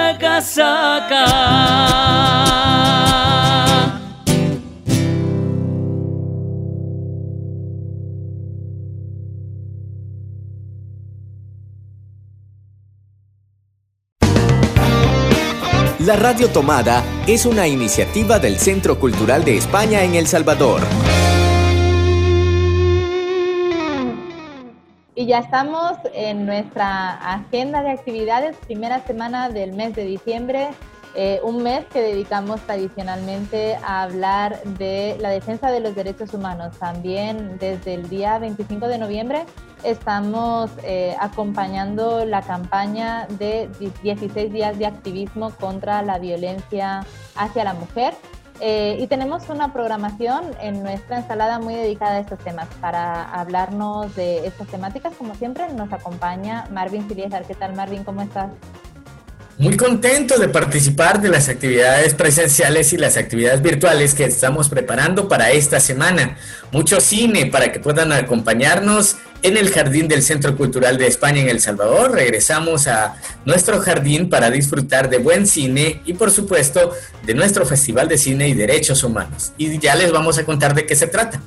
pura 0.06 0.18
casaca. 0.18 1.26
La 15.98 16.14
Radio 16.14 16.48
Tomada 16.50 17.02
es 17.26 17.46
una 17.46 17.66
iniciativa 17.66 18.38
del 18.38 18.58
Centro 18.58 19.00
Cultural 19.00 19.44
de 19.44 19.56
España 19.56 20.04
en 20.04 20.14
El 20.14 20.28
Salvador. 20.28 20.82
Y 25.18 25.24
ya 25.24 25.38
estamos 25.38 25.92
en 26.12 26.44
nuestra 26.44 27.14
agenda 27.32 27.82
de 27.82 27.88
actividades, 27.88 28.54
primera 28.66 29.00
semana 29.06 29.48
del 29.48 29.72
mes 29.72 29.96
de 29.96 30.04
diciembre, 30.04 30.68
eh, 31.14 31.40
un 31.42 31.62
mes 31.62 31.86
que 31.86 32.02
dedicamos 32.02 32.60
tradicionalmente 32.60 33.76
a 33.76 34.02
hablar 34.02 34.62
de 34.62 35.16
la 35.18 35.30
defensa 35.30 35.70
de 35.70 35.80
los 35.80 35.94
derechos 35.94 36.34
humanos. 36.34 36.76
También 36.78 37.56
desde 37.58 37.94
el 37.94 38.10
día 38.10 38.38
25 38.38 38.88
de 38.88 38.98
noviembre 38.98 39.46
estamos 39.84 40.70
eh, 40.84 41.16
acompañando 41.18 42.26
la 42.26 42.42
campaña 42.42 43.26
de 43.38 43.70
16 44.02 44.52
días 44.52 44.78
de 44.78 44.84
activismo 44.84 45.50
contra 45.58 46.02
la 46.02 46.18
violencia 46.18 47.06
hacia 47.36 47.64
la 47.64 47.72
mujer. 47.72 48.12
Eh, 48.60 48.96
y 49.00 49.06
tenemos 49.06 49.48
una 49.48 49.72
programación 49.72 50.44
en 50.60 50.82
nuestra 50.82 51.18
ensalada 51.18 51.58
muy 51.58 51.74
dedicada 51.74 52.16
a 52.16 52.20
estos 52.20 52.38
temas. 52.38 52.68
Para 52.80 53.24
hablarnos 53.24 54.14
de 54.16 54.46
estas 54.46 54.68
temáticas, 54.68 55.14
como 55.16 55.34
siempre, 55.34 55.68
nos 55.72 55.92
acompaña 55.92 56.66
Marvin 56.70 57.06
Siliesar. 57.08 57.44
¿Qué 57.44 57.54
tal, 57.54 57.74
Marvin? 57.74 58.04
¿Cómo 58.04 58.22
estás? 58.22 58.50
Muy 59.58 59.74
contento 59.78 60.38
de 60.38 60.48
participar 60.48 61.22
de 61.22 61.30
las 61.30 61.48
actividades 61.48 62.12
presenciales 62.12 62.92
y 62.92 62.98
las 62.98 63.16
actividades 63.16 63.62
virtuales 63.62 64.14
que 64.14 64.24
estamos 64.24 64.68
preparando 64.68 65.28
para 65.28 65.50
esta 65.50 65.80
semana. 65.80 66.36
Mucho 66.72 67.00
cine 67.00 67.46
para 67.46 67.72
que 67.72 67.80
puedan 67.80 68.12
acompañarnos 68.12 69.16
en 69.42 69.56
el 69.56 69.70
jardín 69.70 70.08
del 70.08 70.22
Centro 70.22 70.56
Cultural 70.56 70.98
de 70.98 71.06
España 71.06 71.40
en 71.40 71.48
El 71.48 71.60
Salvador. 71.60 72.12
Regresamos 72.12 72.86
a 72.88 73.16
nuestro 73.44 73.80
jardín 73.80 74.28
para 74.28 74.50
disfrutar 74.50 75.08
de 75.08 75.18
buen 75.18 75.46
cine 75.46 76.00
y 76.04 76.14
por 76.14 76.30
supuesto 76.30 76.92
de 77.24 77.34
nuestro 77.34 77.66
Festival 77.66 78.08
de 78.08 78.18
Cine 78.18 78.48
y 78.48 78.54
Derechos 78.54 79.04
Humanos. 79.04 79.52
Y 79.56 79.78
ya 79.78 79.94
les 79.94 80.12
vamos 80.12 80.38
a 80.38 80.44
contar 80.44 80.74
de 80.74 80.86
qué 80.86 80.96
se 80.96 81.06
trata. 81.06 81.40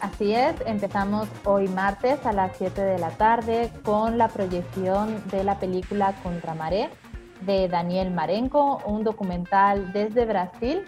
Así 0.00 0.34
es, 0.34 0.54
empezamos 0.66 1.28
hoy 1.44 1.68
martes 1.68 2.18
a 2.24 2.32
las 2.32 2.56
7 2.58 2.80
de 2.80 2.98
la 2.98 3.10
tarde 3.10 3.70
con 3.84 4.18
la 4.18 4.28
proyección 4.28 5.22
de 5.30 5.44
la 5.44 5.60
película 5.60 6.14
Contramaré 6.22 6.90
de 7.42 7.68
Daniel 7.68 8.10
Marenco, 8.10 8.82
un 8.84 9.04
documental 9.04 9.92
desde 9.92 10.24
Brasil 10.24 10.82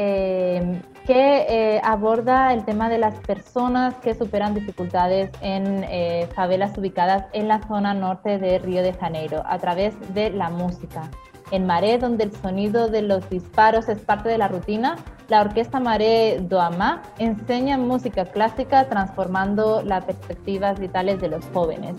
eh, 0.00 0.80
que 1.08 1.46
eh, 1.48 1.80
aborda 1.82 2.52
el 2.52 2.64
tema 2.64 2.88
de 2.88 2.98
las 2.98 3.18
personas 3.18 3.96
que 3.96 4.14
superan 4.14 4.54
dificultades 4.54 5.28
en 5.40 5.82
eh, 5.88 6.28
favelas 6.36 6.78
ubicadas 6.78 7.24
en 7.32 7.48
la 7.48 7.66
zona 7.66 7.94
norte 7.94 8.38
de 8.38 8.60
Río 8.60 8.84
de 8.84 8.92
Janeiro 8.92 9.42
a 9.44 9.58
través 9.58 9.94
de 10.14 10.30
la 10.30 10.50
música. 10.50 11.10
En 11.50 11.66
Maré, 11.66 11.98
donde 11.98 12.22
el 12.22 12.32
sonido 12.32 12.88
de 12.88 13.02
los 13.02 13.28
disparos 13.28 13.88
es 13.88 13.98
parte 13.98 14.28
de 14.28 14.38
la 14.38 14.46
rutina, 14.46 14.94
la 15.26 15.40
orquesta 15.40 15.80
Maré 15.80 16.38
Doamá 16.42 17.02
enseña 17.18 17.76
música 17.76 18.24
clásica 18.26 18.88
transformando 18.88 19.82
las 19.82 20.04
perspectivas 20.04 20.78
vitales 20.78 21.20
de 21.20 21.28
los 21.28 21.44
jóvenes. 21.52 21.96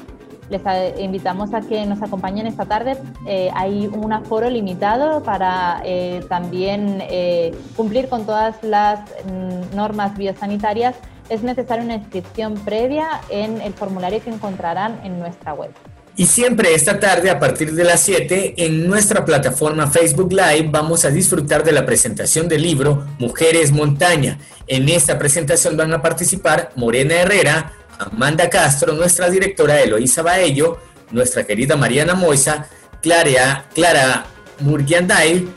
Les 0.50 0.62
invitamos 1.00 1.54
a 1.54 1.62
que 1.62 1.86
nos 1.86 2.02
acompañen 2.02 2.48
esta 2.48 2.66
tarde. 2.66 2.98
Eh, 3.28 3.50
hay 3.54 3.88
un 3.88 4.12
aforo 4.12 4.50
limitado 4.50 5.22
para 5.24 5.82
eh, 5.86 6.24
también 6.28 7.04
eh, 7.10 7.52
cumplir 7.76 8.10
con 8.10 8.26
todas 8.26 8.56
las 8.64 9.02
mm, 9.26 9.76
normas 9.76 10.18
biosanitarias. 10.18 10.96
Es 11.30 11.44
necesaria 11.44 11.84
una 11.84 11.96
inscripción 11.96 12.56
previa 12.56 13.22
en 13.30 13.62
el 13.62 13.74
formulario 13.74 14.24
que 14.24 14.32
encontrarán 14.32 15.00
en 15.04 15.20
nuestra 15.20 15.54
web. 15.54 15.72
Y 16.20 16.26
siempre 16.26 16.74
esta 16.74 17.00
tarde 17.00 17.30
a 17.30 17.40
partir 17.40 17.74
de 17.74 17.86
las 17.86 18.02
7 18.02 18.56
en 18.58 18.88
nuestra 18.88 19.24
plataforma 19.24 19.88
Facebook 19.88 20.34
Live 20.34 20.68
vamos 20.70 21.06
a 21.06 21.12
disfrutar 21.12 21.64
de 21.64 21.72
la 21.72 21.86
presentación 21.86 22.50
del 22.50 22.64
libro 22.64 23.06
Mujeres 23.20 23.72
Montaña. 23.72 24.38
En 24.68 24.90
esta 24.90 25.18
presentación 25.18 25.78
van 25.78 25.94
a 25.94 26.02
participar 26.02 26.72
Morena 26.76 27.14
Herrera, 27.14 27.72
Amanda 28.00 28.50
Castro, 28.50 28.94
nuestra 28.94 29.30
directora 29.30 29.82
Eloísa 29.82 30.22
Baello, 30.22 30.80
nuestra 31.12 31.44
querida 31.44 31.76
Mariana 31.76 32.16
Moisa, 32.16 32.68
Clara, 33.02 33.66
Clara 33.74 34.26
Murgianday 34.62 35.48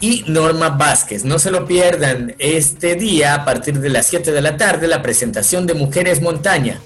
y 0.00 0.24
Norma 0.26 0.70
Vázquez. 0.70 1.24
No 1.24 1.38
se 1.38 1.50
lo 1.50 1.66
pierdan 1.66 2.34
este 2.38 2.94
día 2.96 3.34
a 3.34 3.44
partir 3.44 3.78
de 3.78 3.90
las 3.90 4.06
7 4.06 4.32
de 4.32 4.40
la 4.40 4.56
tarde 4.56 4.88
la 4.88 5.02
presentación 5.02 5.66
de 5.66 5.74
Mujeres 5.74 6.20
Montaña. 6.22 6.80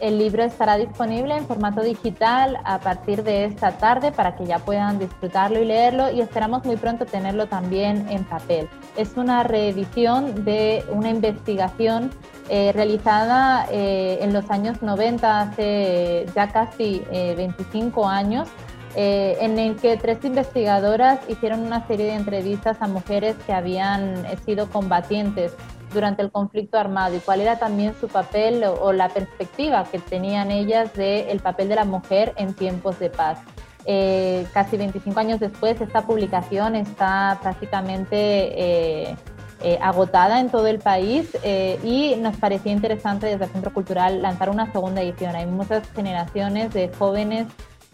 El 0.00 0.18
libro 0.18 0.42
estará 0.42 0.78
disponible 0.78 1.36
en 1.36 1.46
formato 1.46 1.82
digital 1.82 2.58
a 2.64 2.78
partir 2.78 3.22
de 3.22 3.44
esta 3.44 3.72
tarde 3.72 4.12
para 4.12 4.34
que 4.34 4.46
ya 4.46 4.58
puedan 4.58 4.98
disfrutarlo 4.98 5.60
y 5.60 5.66
leerlo 5.66 6.10
y 6.10 6.22
esperamos 6.22 6.64
muy 6.64 6.76
pronto 6.76 7.04
tenerlo 7.04 7.48
también 7.48 8.08
en 8.08 8.24
papel. 8.24 8.66
Es 8.96 9.18
una 9.18 9.42
reedición 9.42 10.46
de 10.46 10.84
una 10.90 11.10
investigación 11.10 12.10
eh, 12.48 12.72
realizada 12.72 13.66
eh, 13.70 14.18
en 14.22 14.32
los 14.32 14.50
años 14.50 14.80
90, 14.80 15.40
hace 15.40 16.26
ya 16.34 16.48
casi 16.48 17.02
25 17.36 18.00
eh, 18.00 18.04
años, 18.06 18.48
en 18.96 19.58
el 19.58 19.76
que 19.76 19.96
tres 19.98 20.24
investigadoras 20.24 21.20
hicieron 21.28 21.60
una 21.60 21.86
serie 21.86 22.06
de 22.06 22.14
entrevistas 22.14 22.78
a 22.80 22.88
mujeres 22.88 23.36
que 23.46 23.52
habían 23.52 24.26
sido 24.44 24.68
combatientes 24.68 25.52
durante 25.92 26.22
el 26.22 26.30
conflicto 26.30 26.78
armado 26.78 27.16
y 27.16 27.18
cuál 27.20 27.40
era 27.40 27.58
también 27.58 27.94
su 28.00 28.08
papel 28.08 28.64
o, 28.64 28.92
la 28.92 29.08
perspectiva 29.08 29.84
que 29.84 29.98
tenían 29.98 30.50
ellas 30.50 30.92
del 30.94 31.40
papel 31.40 31.68
de 31.68 31.76
la 31.76 31.84
mujer 31.84 32.32
en 32.36 32.54
tiempos 32.54 32.98
de 32.98 33.10
paz. 33.10 33.38
Eh, 33.86 34.46
casi 34.52 34.76
25 34.76 35.18
años 35.18 35.40
después, 35.40 35.80
esta 35.80 36.02
publicación 36.02 36.76
está 36.76 37.38
prácticamente 37.42 38.16
eh, 38.16 39.16
eh, 39.62 39.78
agotada 39.82 40.40
en 40.40 40.50
todo 40.50 40.66
el 40.66 40.78
país 40.78 41.36
y 41.82 42.16
nos 42.16 42.36
parecía 42.36 42.72
interesante 42.72 43.26
desde 43.26 43.44
el 43.44 43.50
Centro 43.50 43.72
Cultural 43.72 44.22
lanzar 44.22 44.50
una 44.50 44.70
segunda 44.72 45.02
edición. 45.02 45.34
Hay 45.34 45.46
muchas 45.46 45.90
generaciones 45.92 46.72
de 46.72 46.90
jóvenes 46.98 47.46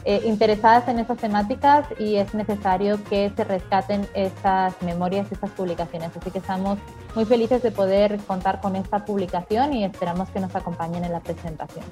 eh, 0.08 0.22
interesadas 0.24 0.86
en 0.86 1.00
esas 1.00 1.18
temáticas 1.18 1.84
y 1.98 2.14
es 2.14 2.32
necesario 2.32 3.02
que 3.10 3.32
se 3.36 3.42
rescaten 3.42 4.06
estas 4.14 4.80
memorias, 4.82 5.26
estas 5.32 5.50
publicaciones. 5.50 6.10
Así 6.16 6.30
que 6.30 6.38
estamos 6.38 6.78
muy 7.16 7.24
felices 7.24 7.60
de 7.60 7.72
poder 7.72 8.16
contar 8.18 8.60
con 8.60 8.76
esta 8.76 9.04
publicación 9.04 9.74
y 9.74 9.84
esperamos 9.84 10.28
que 10.30 10.38
nos 10.38 10.54
acompañen 10.54 11.04
en 11.04 11.10
la 11.10 11.18
presentación. 11.18 11.84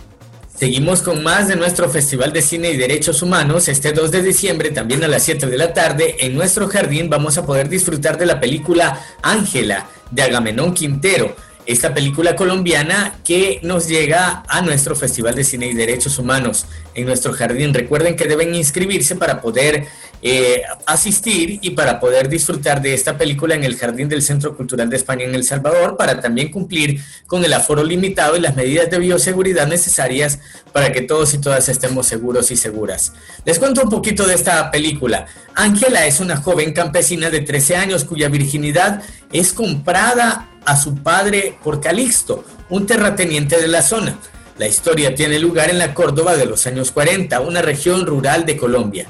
Seguimos 0.46 1.02
con 1.02 1.24
más 1.24 1.48
de 1.48 1.56
nuestro 1.56 1.90
Festival 1.90 2.32
de 2.32 2.40
Cine 2.40 2.70
y 2.70 2.76
Derechos 2.76 3.20
Humanos. 3.20 3.66
Este 3.66 3.92
2 3.92 4.12
de 4.12 4.22
diciembre, 4.22 4.70
también 4.70 5.02
a 5.02 5.08
las 5.08 5.24
7 5.24 5.48
de 5.48 5.58
la 5.58 5.72
tarde, 5.72 6.14
en 6.20 6.36
nuestro 6.36 6.68
jardín 6.68 7.10
vamos 7.10 7.36
a 7.36 7.44
poder 7.44 7.68
disfrutar 7.68 8.16
de 8.16 8.26
la 8.26 8.38
película 8.38 8.96
Ángela 9.22 9.88
de 10.12 10.22
Agamenón 10.22 10.72
Quintero 10.72 11.34
esta 11.66 11.94
película 11.94 12.36
colombiana 12.36 13.16
que 13.24 13.58
nos 13.62 13.88
llega 13.88 14.42
a 14.48 14.60
nuestro 14.60 14.94
Festival 14.94 15.34
de 15.34 15.44
Cine 15.44 15.66
y 15.68 15.74
Derechos 15.74 16.18
Humanos 16.18 16.66
en 16.94 17.06
nuestro 17.06 17.32
jardín. 17.32 17.72
Recuerden 17.72 18.16
que 18.16 18.26
deben 18.26 18.54
inscribirse 18.54 19.16
para 19.16 19.40
poder 19.40 19.86
eh, 20.26 20.62
asistir 20.86 21.58
y 21.60 21.70
para 21.70 22.00
poder 22.00 22.28
disfrutar 22.28 22.80
de 22.80 22.94
esta 22.94 23.18
película 23.18 23.54
en 23.54 23.64
el 23.64 23.76
Jardín 23.76 24.08
del 24.08 24.22
Centro 24.22 24.56
Cultural 24.56 24.88
de 24.88 24.96
España 24.96 25.24
en 25.24 25.34
El 25.34 25.44
Salvador, 25.44 25.96
para 25.98 26.20
también 26.20 26.50
cumplir 26.50 27.00
con 27.26 27.44
el 27.44 27.52
aforo 27.52 27.84
limitado 27.84 28.36
y 28.36 28.40
las 28.40 28.56
medidas 28.56 28.90
de 28.90 28.98
bioseguridad 28.98 29.66
necesarias 29.66 30.38
para 30.72 30.92
que 30.92 31.02
todos 31.02 31.34
y 31.34 31.38
todas 31.38 31.68
estemos 31.68 32.06
seguros 32.06 32.50
y 32.50 32.56
seguras. 32.56 33.12
Les 33.44 33.58
cuento 33.58 33.82
un 33.82 33.90
poquito 33.90 34.26
de 34.26 34.34
esta 34.34 34.70
película. 34.70 35.26
Ángela 35.54 36.06
es 36.06 36.20
una 36.20 36.36
joven 36.36 36.72
campesina 36.72 37.28
de 37.28 37.40
13 37.40 37.76
años 37.76 38.04
cuya 38.04 38.28
virginidad 38.28 39.02
es 39.30 39.52
comprada 39.52 40.48
a 40.64 40.76
su 40.76 40.96
padre 40.96 41.58
por 41.62 41.80
Calixto, 41.80 42.44
un 42.68 42.86
terrateniente 42.86 43.60
de 43.60 43.68
la 43.68 43.82
zona. 43.82 44.18
La 44.58 44.68
historia 44.68 45.14
tiene 45.14 45.38
lugar 45.38 45.70
en 45.70 45.78
la 45.78 45.94
Córdoba 45.94 46.36
de 46.36 46.46
los 46.46 46.66
años 46.66 46.92
40, 46.92 47.40
una 47.40 47.60
región 47.60 48.06
rural 48.06 48.46
de 48.46 48.56
Colombia. 48.56 49.08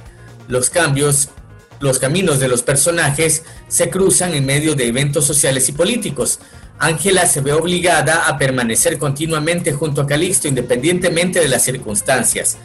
Los 0.48 0.70
cambios, 0.70 1.28
los 1.80 1.98
caminos 1.98 2.40
de 2.40 2.48
los 2.48 2.62
personajes 2.62 3.42
se 3.68 3.90
cruzan 3.90 4.34
en 4.34 4.46
medio 4.46 4.74
de 4.74 4.86
eventos 4.86 5.26
sociales 5.26 5.68
y 5.68 5.72
políticos. 5.72 6.40
Ángela 6.78 7.26
se 7.26 7.40
ve 7.40 7.52
obligada 7.52 8.26
a 8.26 8.38
permanecer 8.38 8.98
continuamente 8.98 9.72
junto 9.72 10.00
a 10.00 10.06
Calixto 10.06 10.48
independientemente 10.48 11.40
de 11.40 11.48
las 11.48 11.62
circunstancias. 11.62 12.56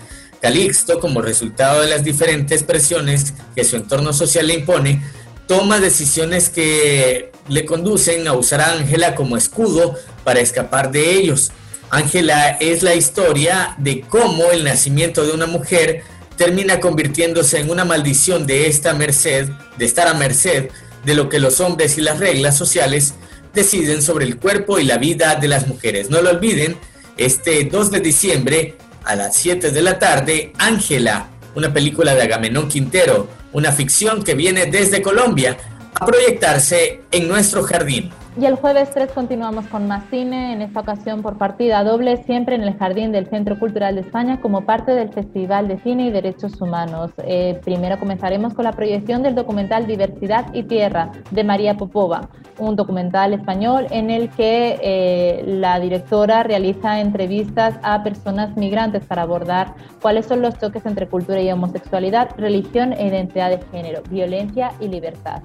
Calixto, 0.41 0.99
como 1.02 1.21
resultado 1.21 1.82
de 1.82 1.89
las 1.89 2.04
diferentes 2.04 2.63
presiones 2.63 3.34
que 3.56 3.65
su 3.65 3.75
entorno 3.75 4.13
social 4.13 4.47
le 4.47 4.56
impone, 4.56 5.04
toma 5.49 5.79
decisiones 5.79 6.49
que 6.49 7.31
le 7.47 7.65
conducen 7.65 8.27
a 8.27 8.33
usar 8.33 8.62
a 8.62 8.71
Ángela 8.71 9.15
como 9.15 9.35
escudo 9.35 9.95
para 10.23 10.41
escapar 10.41 10.91
de 10.91 11.13
ellos. 11.13 11.51
Ángela 11.89 12.49
es 12.59 12.83
la 12.83 12.93
historia 12.93 13.73
de 13.79 14.01
cómo 14.01 14.51
el 14.51 14.63
nacimiento 14.63 15.25
de 15.25 15.31
una 15.31 15.47
mujer 15.47 16.03
termina 16.38 16.79
convirtiéndose 16.79 17.57
en 17.57 17.71
una 17.71 17.83
maldición 17.83 18.45
de 18.45 18.67
esta 18.67 18.93
merced, 18.93 19.49
de 19.79 19.85
estar 19.85 20.07
a 20.07 20.13
merced 20.13 20.69
de 21.03 21.15
lo 21.15 21.29
que 21.29 21.39
los 21.39 21.59
hombres 21.62 21.97
y 21.97 22.01
las 22.01 22.19
reglas 22.19 22.55
sociales 22.55 23.15
deciden 23.51 24.03
sobre 24.03 24.25
el 24.25 24.38
cuerpo 24.38 24.77
y 24.77 24.83
la 24.83 24.99
vida 24.99 25.33
de 25.33 25.47
las 25.47 25.65
mujeres. 25.65 26.12
No 26.12 26.21
lo 26.21 26.29
olviden, 26.29 26.77
este 27.17 27.63
2 27.63 27.89
de 27.89 27.99
diciembre 28.01 28.75
a 29.03 29.15
las 29.15 29.35
7 29.38 29.71
de 29.71 29.81
la 29.81 29.97
tarde, 29.97 30.53
Ángela, 30.59 31.27
una 31.55 31.73
película 31.73 32.15
de 32.15 32.23
Agamenón 32.23 32.67
Quintero, 32.67 33.29
una 33.53 33.71
ficción 33.71 34.23
que 34.23 34.35
viene 34.35 34.65
desde 34.67 35.01
Colombia 35.01 35.57
a 35.93 36.05
proyectarse 36.05 37.01
en 37.12 37.27
nuestro 37.27 37.63
jardín. 37.63 38.12
Y 38.39 38.45
el 38.45 38.56
jueves 38.56 38.89
3 38.91 39.12
continuamos 39.12 39.67
con 39.67 39.86
más 39.89 40.06
cine, 40.10 40.54
en 40.54 40.62
esta 40.62 40.80
ocasión 40.80 41.21
por 41.21 41.38
partida 41.38 41.84
doble, 41.84 42.23
siempre 42.23 42.56
en 42.56 42.62
el 42.62 42.78
Jardín 42.78 43.12
del 43.12 43.28
Centro 43.28 43.60
Cultural 43.60 43.95
de 43.95 44.02
España 44.02 44.39
como 44.39 44.62
parte 44.65 44.93
del 44.93 45.12
Festival 45.12 45.67
de 45.67 45.78
Cine 45.80 46.06
y 46.06 46.12
Derechos 46.12 46.62
Humanos. 46.62 47.12
Eh, 47.17 47.60
primero 47.65 47.99
comenzaremos 47.99 48.54
con 48.54 48.63
la 48.63 48.71
proyección 48.71 49.23
del 49.23 49.36
documental 49.36 49.88
Diversidad 49.88 50.54
y 50.54 50.63
Tierra 50.63 51.12
de 51.32 51.43
María 51.43 51.75
Popova, 51.75 52.30
un 52.58 52.78
documental 52.78 53.34
español 53.34 53.88
en 53.89 54.10
el 54.10 54.30
que 54.30 54.80
eh, 54.82 55.43
la 55.45 55.78
directora 55.82 56.43
realiza 56.43 57.02
entrevistas 57.02 57.78
a 57.84 58.04
personas 58.04 58.56
migrantes 58.56 59.04
para 59.04 59.23
abordar 59.23 59.73
cuáles 60.02 60.28
son 60.28 60.41
los 60.41 60.58
choques 60.58 60.86
entre 60.86 61.10
cultura 61.10 61.41
y 61.41 61.52
homosexualidad, 61.52 62.30
religión 62.38 62.93
e 62.93 63.06
identidad 63.06 63.49
de 63.49 63.60
género, 63.69 64.02
violencia 64.10 64.71
y 64.80 64.88
libertad 64.88 65.41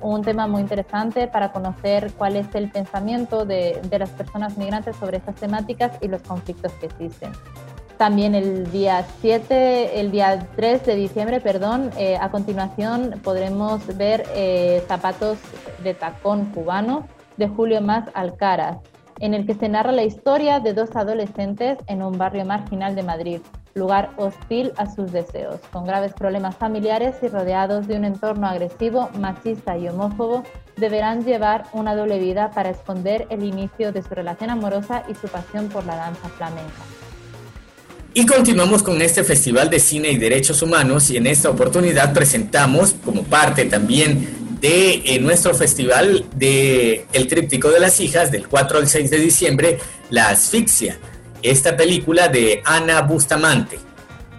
un 0.00 0.22
tema 0.22 0.46
muy 0.46 0.60
interesante 0.60 1.26
para 1.26 1.52
conocer 1.52 2.12
cuál 2.16 2.36
es 2.36 2.54
el 2.54 2.70
pensamiento 2.70 3.44
de, 3.44 3.80
las 3.98 4.10
personas 4.10 4.56
migrantes 4.56 4.96
sobre 4.96 5.18
estas 5.18 5.36
temáticas 5.36 5.92
y 6.00 6.08
los 6.08 6.22
conflictos 6.22 6.72
que 6.74 6.86
existen. 6.86 7.32
También 7.96 8.36
el 8.36 8.70
día 8.70 9.04
7, 9.20 10.00
el 10.00 10.12
día 10.12 10.46
3 10.54 10.86
de 10.86 10.94
diciembre, 10.94 11.40
perdón, 11.40 11.90
eh, 11.98 12.16
a 12.20 12.30
continuación 12.30 13.20
podremos 13.24 13.84
ver 13.96 14.24
eh, 14.34 14.84
Zapatos 14.86 15.38
de 15.82 15.94
Tacón 15.94 16.46
Cubano 16.52 17.08
de 17.36 17.48
Julio 17.48 17.80
Más 17.80 18.08
Alcaraz, 18.14 18.78
en 19.18 19.34
el 19.34 19.46
que 19.46 19.54
se 19.54 19.68
narra 19.68 19.90
la 19.90 20.04
historia 20.04 20.60
de 20.60 20.74
dos 20.74 20.94
adolescentes 20.94 21.78
en 21.88 22.02
un 22.02 22.16
barrio 22.16 22.44
marginal 22.44 22.94
de 22.94 23.02
Madrid, 23.02 23.40
lugar 23.78 24.10
hostil 24.16 24.72
a 24.76 24.92
sus 24.92 25.12
deseos, 25.12 25.60
con 25.72 25.86
graves 25.86 26.12
problemas 26.12 26.56
familiares 26.56 27.16
y 27.22 27.28
rodeados 27.28 27.86
de 27.86 27.96
un 27.96 28.04
entorno 28.04 28.46
agresivo, 28.46 29.10
machista 29.18 29.78
y 29.78 29.88
homófobo, 29.88 30.44
deberán 30.76 31.24
llevar 31.24 31.64
una 31.72 31.94
doble 31.94 32.18
vida 32.18 32.50
para 32.50 32.70
esconder 32.70 33.26
el 33.30 33.42
inicio 33.44 33.92
de 33.92 34.02
su 34.02 34.14
relación 34.14 34.50
amorosa 34.50 35.02
y 35.08 35.14
su 35.14 35.28
pasión 35.28 35.68
por 35.68 35.86
la 35.86 35.96
danza 35.96 36.28
flamenca. 36.28 36.82
Y 38.14 38.26
continuamos 38.26 38.82
con 38.82 39.00
este 39.00 39.22
Festival 39.22 39.70
de 39.70 39.78
Cine 39.78 40.10
y 40.10 40.18
Derechos 40.18 40.62
Humanos 40.62 41.10
y 41.10 41.16
en 41.16 41.26
esta 41.26 41.50
oportunidad 41.50 42.12
presentamos 42.12 42.94
como 43.04 43.22
parte 43.22 43.66
también 43.66 44.58
de 44.60 45.02
eh, 45.04 45.20
nuestro 45.20 45.54
festival 45.54 46.24
de 46.34 47.06
El 47.12 47.28
Tríptico 47.28 47.70
de 47.70 47.80
las 47.80 48.00
Hijas 48.00 48.32
del 48.32 48.48
4 48.48 48.78
al 48.78 48.88
6 48.88 49.10
de 49.10 49.18
diciembre, 49.18 49.78
La 50.10 50.30
Asfixia, 50.30 50.98
esta 51.42 51.76
película 51.76 52.28
de 52.28 52.62
Ana 52.64 53.02
Bustamante. 53.02 53.78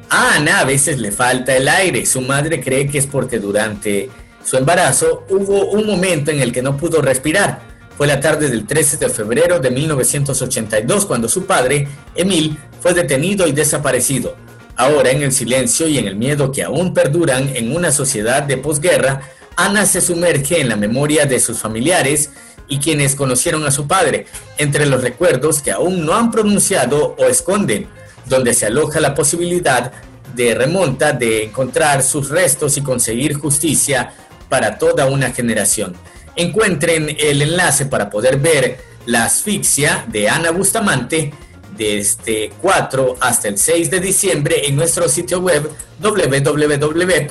A 0.10 0.36
Ana 0.36 0.62
a 0.62 0.66
veces 0.66 1.00
le 1.00 1.12
falta 1.12 1.56
el 1.56 1.68
aire, 1.68 2.06
su 2.06 2.22
madre 2.22 2.62
cree 2.62 2.88
que 2.88 2.98
es 2.98 3.08
porque 3.08 3.40
durante 3.40 4.10
su 4.44 4.58
embarazo 4.58 5.26
hubo 5.30 5.70
un 5.70 5.86
momento 5.86 6.32
en 6.32 6.40
el 6.40 6.52
que 6.52 6.62
no 6.62 6.78
pudo 6.78 7.02
respirar. 7.02 7.62
Fue 7.98 8.08
la 8.08 8.20
tarde 8.20 8.50
del 8.50 8.66
13 8.66 8.98
de 8.98 9.10
febrero 9.10 9.60
de 9.60 9.70
1982 9.70 11.06
cuando 11.06 11.28
su 11.28 11.46
padre, 11.46 11.88
Emil, 12.16 12.58
fue 12.82 12.94
detenido 12.94 13.46
y 13.46 13.52
desaparecido. 13.52 14.36
Ahora, 14.76 15.12
en 15.12 15.22
el 15.22 15.34
silencio 15.34 15.88
y 15.88 15.98
en 15.98 16.08
el 16.08 16.16
miedo 16.16 16.52
que 16.54 16.64
aún 16.64 16.94
perduran 16.94 17.54
en 17.56 17.76
una 17.76 17.92
sociedad 17.92 18.44
de 18.44 18.56
posguerra, 18.56 19.22
Ana 19.58 19.86
se 19.86 20.00
sumerge 20.00 20.62
en 20.62 20.70
la 20.70 20.78
memoria 20.78 21.26
de 21.26 21.42
sus 21.42 21.60
familiares 21.60 22.32
y 22.70 22.78
quienes 22.80 23.16
conocieron 23.16 23.66
a 23.66 23.72
su 23.72 23.88
padre, 23.88 24.28
entre 24.58 24.86
los 24.86 25.02
recuerdos 25.02 25.62
que 25.62 25.72
aún 25.72 26.06
no 26.06 26.14
han 26.14 26.32
pronunciado 26.32 27.16
o 27.18 27.26
esconden, 27.26 27.88
donde 28.26 28.54
se 28.54 28.68
aloja 28.68 29.00
la 29.00 29.16
posibilidad 29.16 29.92
de 30.36 30.54
remonta 30.56 31.12
de 31.12 31.44
encontrar 31.46 32.04
sus 32.04 32.30
restos 32.30 32.78
y 32.78 32.82
conseguir 32.82 33.34
justicia 33.34 34.14
para 34.48 34.78
toda 34.78 35.08
una 35.08 35.32
generación. 35.32 35.96
Encuentren 36.36 37.18
el 37.20 37.42
enlace 37.42 37.88
para 37.88 38.10
poder 38.10 38.38
ver 38.38 38.78
La 39.06 39.26
asfixia 39.26 40.06
de 40.08 40.30
Ana 40.30 40.52
Bustamante 40.52 41.34
desde 41.78 42.52
4 42.62 43.18
hasta 43.20 43.48
el 43.48 43.58
6 43.58 43.90
de 43.90 44.00
diciembre 44.00 44.68
en 44.68 44.76
nuestro 44.76 45.10
sitio 45.10 45.40
web 45.40 45.70
www.ccesv.org. 46.02 47.30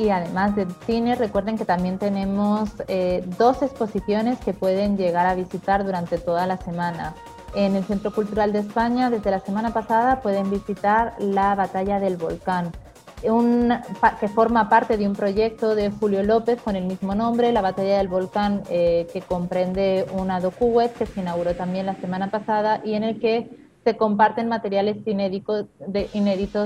Y 0.00 0.08
además 0.08 0.56
del 0.56 0.72
cine, 0.86 1.14
recuerden 1.14 1.58
que 1.58 1.66
también 1.66 1.98
tenemos 1.98 2.70
eh, 2.88 3.22
dos 3.36 3.60
exposiciones 3.60 4.38
que 4.38 4.54
pueden 4.54 4.96
llegar 4.96 5.26
a 5.26 5.34
visitar 5.34 5.84
durante 5.84 6.16
toda 6.16 6.46
la 6.46 6.56
semana. 6.56 7.14
En 7.54 7.76
el 7.76 7.84
Centro 7.84 8.10
Cultural 8.10 8.50
de 8.50 8.60
España, 8.60 9.10
desde 9.10 9.30
la 9.30 9.40
semana 9.40 9.74
pasada, 9.74 10.22
pueden 10.22 10.50
visitar 10.50 11.16
la 11.18 11.54
Batalla 11.54 12.00
del 12.00 12.16
Volcán, 12.16 12.72
que 13.20 14.28
forma 14.28 14.70
parte 14.70 14.96
de 14.96 15.06
un 15.06 15.14
proyecto 15.14 15.74
de 15.74 15.90
Julio 15.90 16.22
López 16.22 16.62
con 16.62 16.76
el 16.76 16.86
mismo 16.86 17.14
nombre, 17.14 17.52
la 17.52 17.60
Batalla 17.60 17.98
del 17.98 18.08
Volcán, 18.08 18.62
eh, 18.70 19.06
que 19.12 19.20
comprende 19.20 20.06
una 20.16 20.40
docu-web 20.40 20.94
que 20.94 21.04
se 21.04 21.20
inauguró 21.20 21.54
también 21.54 21.84
la 21.84 21.96
semana 21.96 22.30
pasada 22.30 22.80
y 22.86 22.94
en 22.94 23.04
el 23.04 23.20
que 23.20 23.50
se 23.84 23.98
comparten 23.98 24.48
materiales 24.48 24.96
inéditos 25.04 25.66
del 25.86 26.08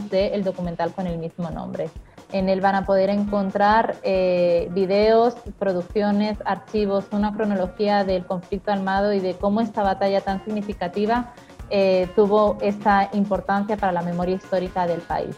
de, 0.09 0.43
documental 0.45 0.93
con 0.93 1.09
el 1.09 1.19
mismo 1.19 1.51
nombre. 1.51 1.91
En 2.33 2.49
él 2.49 2.61
van 2.61 2.75
a 2.75 2.85
poder 2.85 3.11
encontrar 3.11 3.97
eh, 4.03 4.69
videos, 4.73 5.35
producciones, 5.59 6.39
archivos, 6.45 7.07
una 7.13 7.33
cronología 7.35 8.05
del 8.05 8.25
conflicto 8.25 8.73
armado 8.73 9.13
y 9.13 9.21
de 9.21 9.35
cómo 9.35 9.61
esta 9.61 9.83
batalla 9.83 10.21
tan 10.21 10.45
significativa 10.45 11.33
eh, 11.71 12.09
tuvo 12.15 12.59
esta 12.61 13.09
importancia 13.13 13.77
para 13.77 13.93
la 13.93 14.03
memoria 14.03 14.37
histórica 14.37 14.87
del 14.87 15.01
país. 15.01 15.37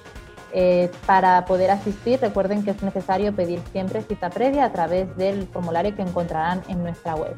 Eh, 0.52 0.90
para 1.06 1.44
poder 1.44 1.70
asistir, 1.70 2.20
recuerden 2.20 2.64
que 2.64 2.70
es 2.70 2.82
necesario 2.82 3.34
pedir 3.34 3.60
siempre 3.72 4.00
cita 4.02 4.30
previa 4.30 4.64
a 4.64 4.72
través 4.72 5.14
del 5.16 5.46
formulario 5.48 5.94
que 5.94 6.02
encontrarán 6.02 6.62
en 6.68 6.82
nuestra 6.82 7.14
web. 7.14 7.34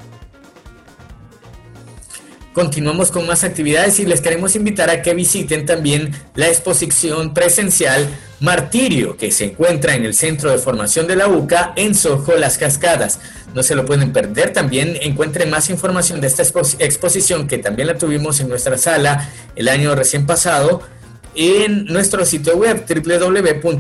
Continuamos 2.59 3.13
con 3.13 3.25
más 3.25 3.45
actividades 3.45 4.01
y 4.01 4.05
les 4.05 4.21
queremos 4.21 4.57
invitar 4.57 4.91
a 4.91 5.01
que 5.01 5.15
visiten 5.15 5.65
también 5.65 6.11
la 6.35 6.49
exposición 6.49 7.33
presencial 7.33 8.09
Martirio, 8.41 9.17
que 9.17 9.31
se 9.31 9.45
encuentra 9.45 9.95
en 9.95 10.05
el 10.05 10.13
Centro 10.13 10.51
de 10.51 10.59
Formación 10.59 11.07
de 11.07 11.15
la 11.15 11.29
UCA 11.29 11.73
en 11.77 11.95
Sojo 11.95 12.33
Las 12.35 12.59
Cascadas. 12.59 13.21
No 13.55 13.63
se 13.63 13.77
lo 13.77 13.87
pueden 13.87 14.13
perder. 14.13 14.53
También 14.53 14.99
encuentren 15.01 15.51
más 15.51 15.71
información 15.71 16.21
de 16.21 16.27
esta 16.27 16.43
exposición 16.43 17.47
que 17.47 17.59
también 17.59 17.87
la 17.87 17.97
tuvimos 17.97 18.41
en 18.41 18.49
nuestra 18.49 18.77
sala 18.77 19.31
el 19.55 19.69
año 19.69 19.95
recién 19.95 20.27
pasado 20.27 20.83
en 21.37 21.85
nuestro 21.85 22.25
sitio 22.25 22.57
web 22.57 22.85
www.ccesv.org. 22.89 23.79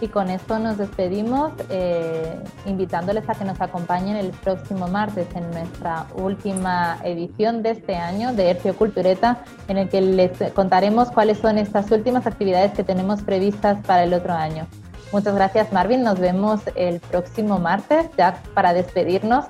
Y 0.00 0.08
con 0.08 0.30
esto 0.30 0.58
nos 0.60 0.78
despedimos, 0.78 1.52
eh, 1.70 2.38
invitándoles 2.66 3.28
a 3.28 3.34
que 3.34 3.44
nos 3.44 3.60
acompañen 3.60 4.16
el 4.16 4.30
próximo 4.30 4.86
martes 4.86 5.26
en 5.34 5.50
nuestra 5.50 6.06
última 6.14 6.98
edición 7.02 7.62
de 7.62 7.70
este 7.70 7.96
año 7.96 8.32
de 8.32 8.50
Hercio 8.50 8.76
Cultureta, 8.76 9.44
en 9.66 9.78
el 9.78 9.88
que 9.88 10.00
les 10.00 10.52
contaremos 10.52 11.10
cuáles 11.10 11.38
son 11.38 11.58
estas 11.58 11.90
últimas 11.90 12.26
actividades 12.26 12.72
que 12.72 12.84
tenemos 12.84 13.22
previstas 13.22 13.84
para 13.86 14.04
el 14.04 14.14
otro 14.14 14.34
año. 14.34 14.68
Muchas 15.12 15.34
gracias 15.34 15.72
Marvin, 15.72 16.04
nos 16.04 16.20
vemos 16.20 16.60
el 16.76 17.00
próximo 17.00 17.58
martes 17.58 18.06
ya 18.16 18.40
para 18.54 18.74
despedirnos 18.74 19.46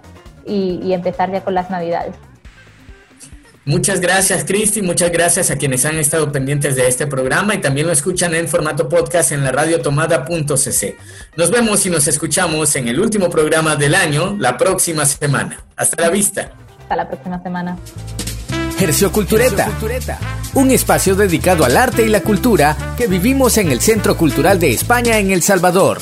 y, 0.46 0.80
y 0.82 0.94
empezar 0.94 1.30
ya 1.30 1.42
con 1.44 1.52
las 1.52 1.68
navidades. 1.68 2.14
Muchas 3.68 4.00
gracias, 4.00 4.44
Cristi. 4.44 4.81
Muchas 4.81 5.12
gracias 5.12 5.50
a 5.50 5.57
quienes 5.57 5.85
han 5.85 5.98
estado 5.98 6.33
pendientes 6.33 6.74
de 6.74 6.88
este 6.88 7.07
programa 7.07 7.54
y 7.54 7.59
también 7.59 7.87
lo 7.87 7.92
escuchan 7.92 8.35
en 8.35 8.48
formato 8.48 8.88
podcast 8.88 9.31
en 9.33 9.44
la 9.44 9.52
radiotomada.cc. 9.52 10.96
Nos 11.37 11.50
vemos 11.50 11.85
y 11.85 11.90
nos 11.90 12.09
escuchamos 12.09 12.74
en 12.76 12.88
el 12.88 12.98
último 12.98 13.28
programa 13.28 13.76
del 13.76 13.94
año 13.94 14.35
la 14.38 14.57
próxima 14.57 15.04
semana. 15.04 15.62
Hasta 15.76 16.00
la 16.00 16.09
vista. 16.09 16.50
Hasta 16.81 16.96
la 16.96 17.07
próxima 17.09 17.42
semana. 17.42 17.76
Hercio 18.81 19.12
Cultureta, 19.12 19.70
un 20.54 20.70
espacio 20.70 21.14
dedicado 21.14 21.66
al 21.66 21.76
arte 21.76 22.07
y 22.07 22.09
la 22.09 22.22
cultura 22.22 22.74
que 22.96 23.07
vivimos 23.07 23.59
en 23.59 23.70
el 23.70 23.83
Centro 23.83 24.16
Cultural 24.16 24.59
de 24.59 24.72
España 24.72 25.18
en 25.18 25.31
El 25.31 25.42
Salvador. 25.42 25.98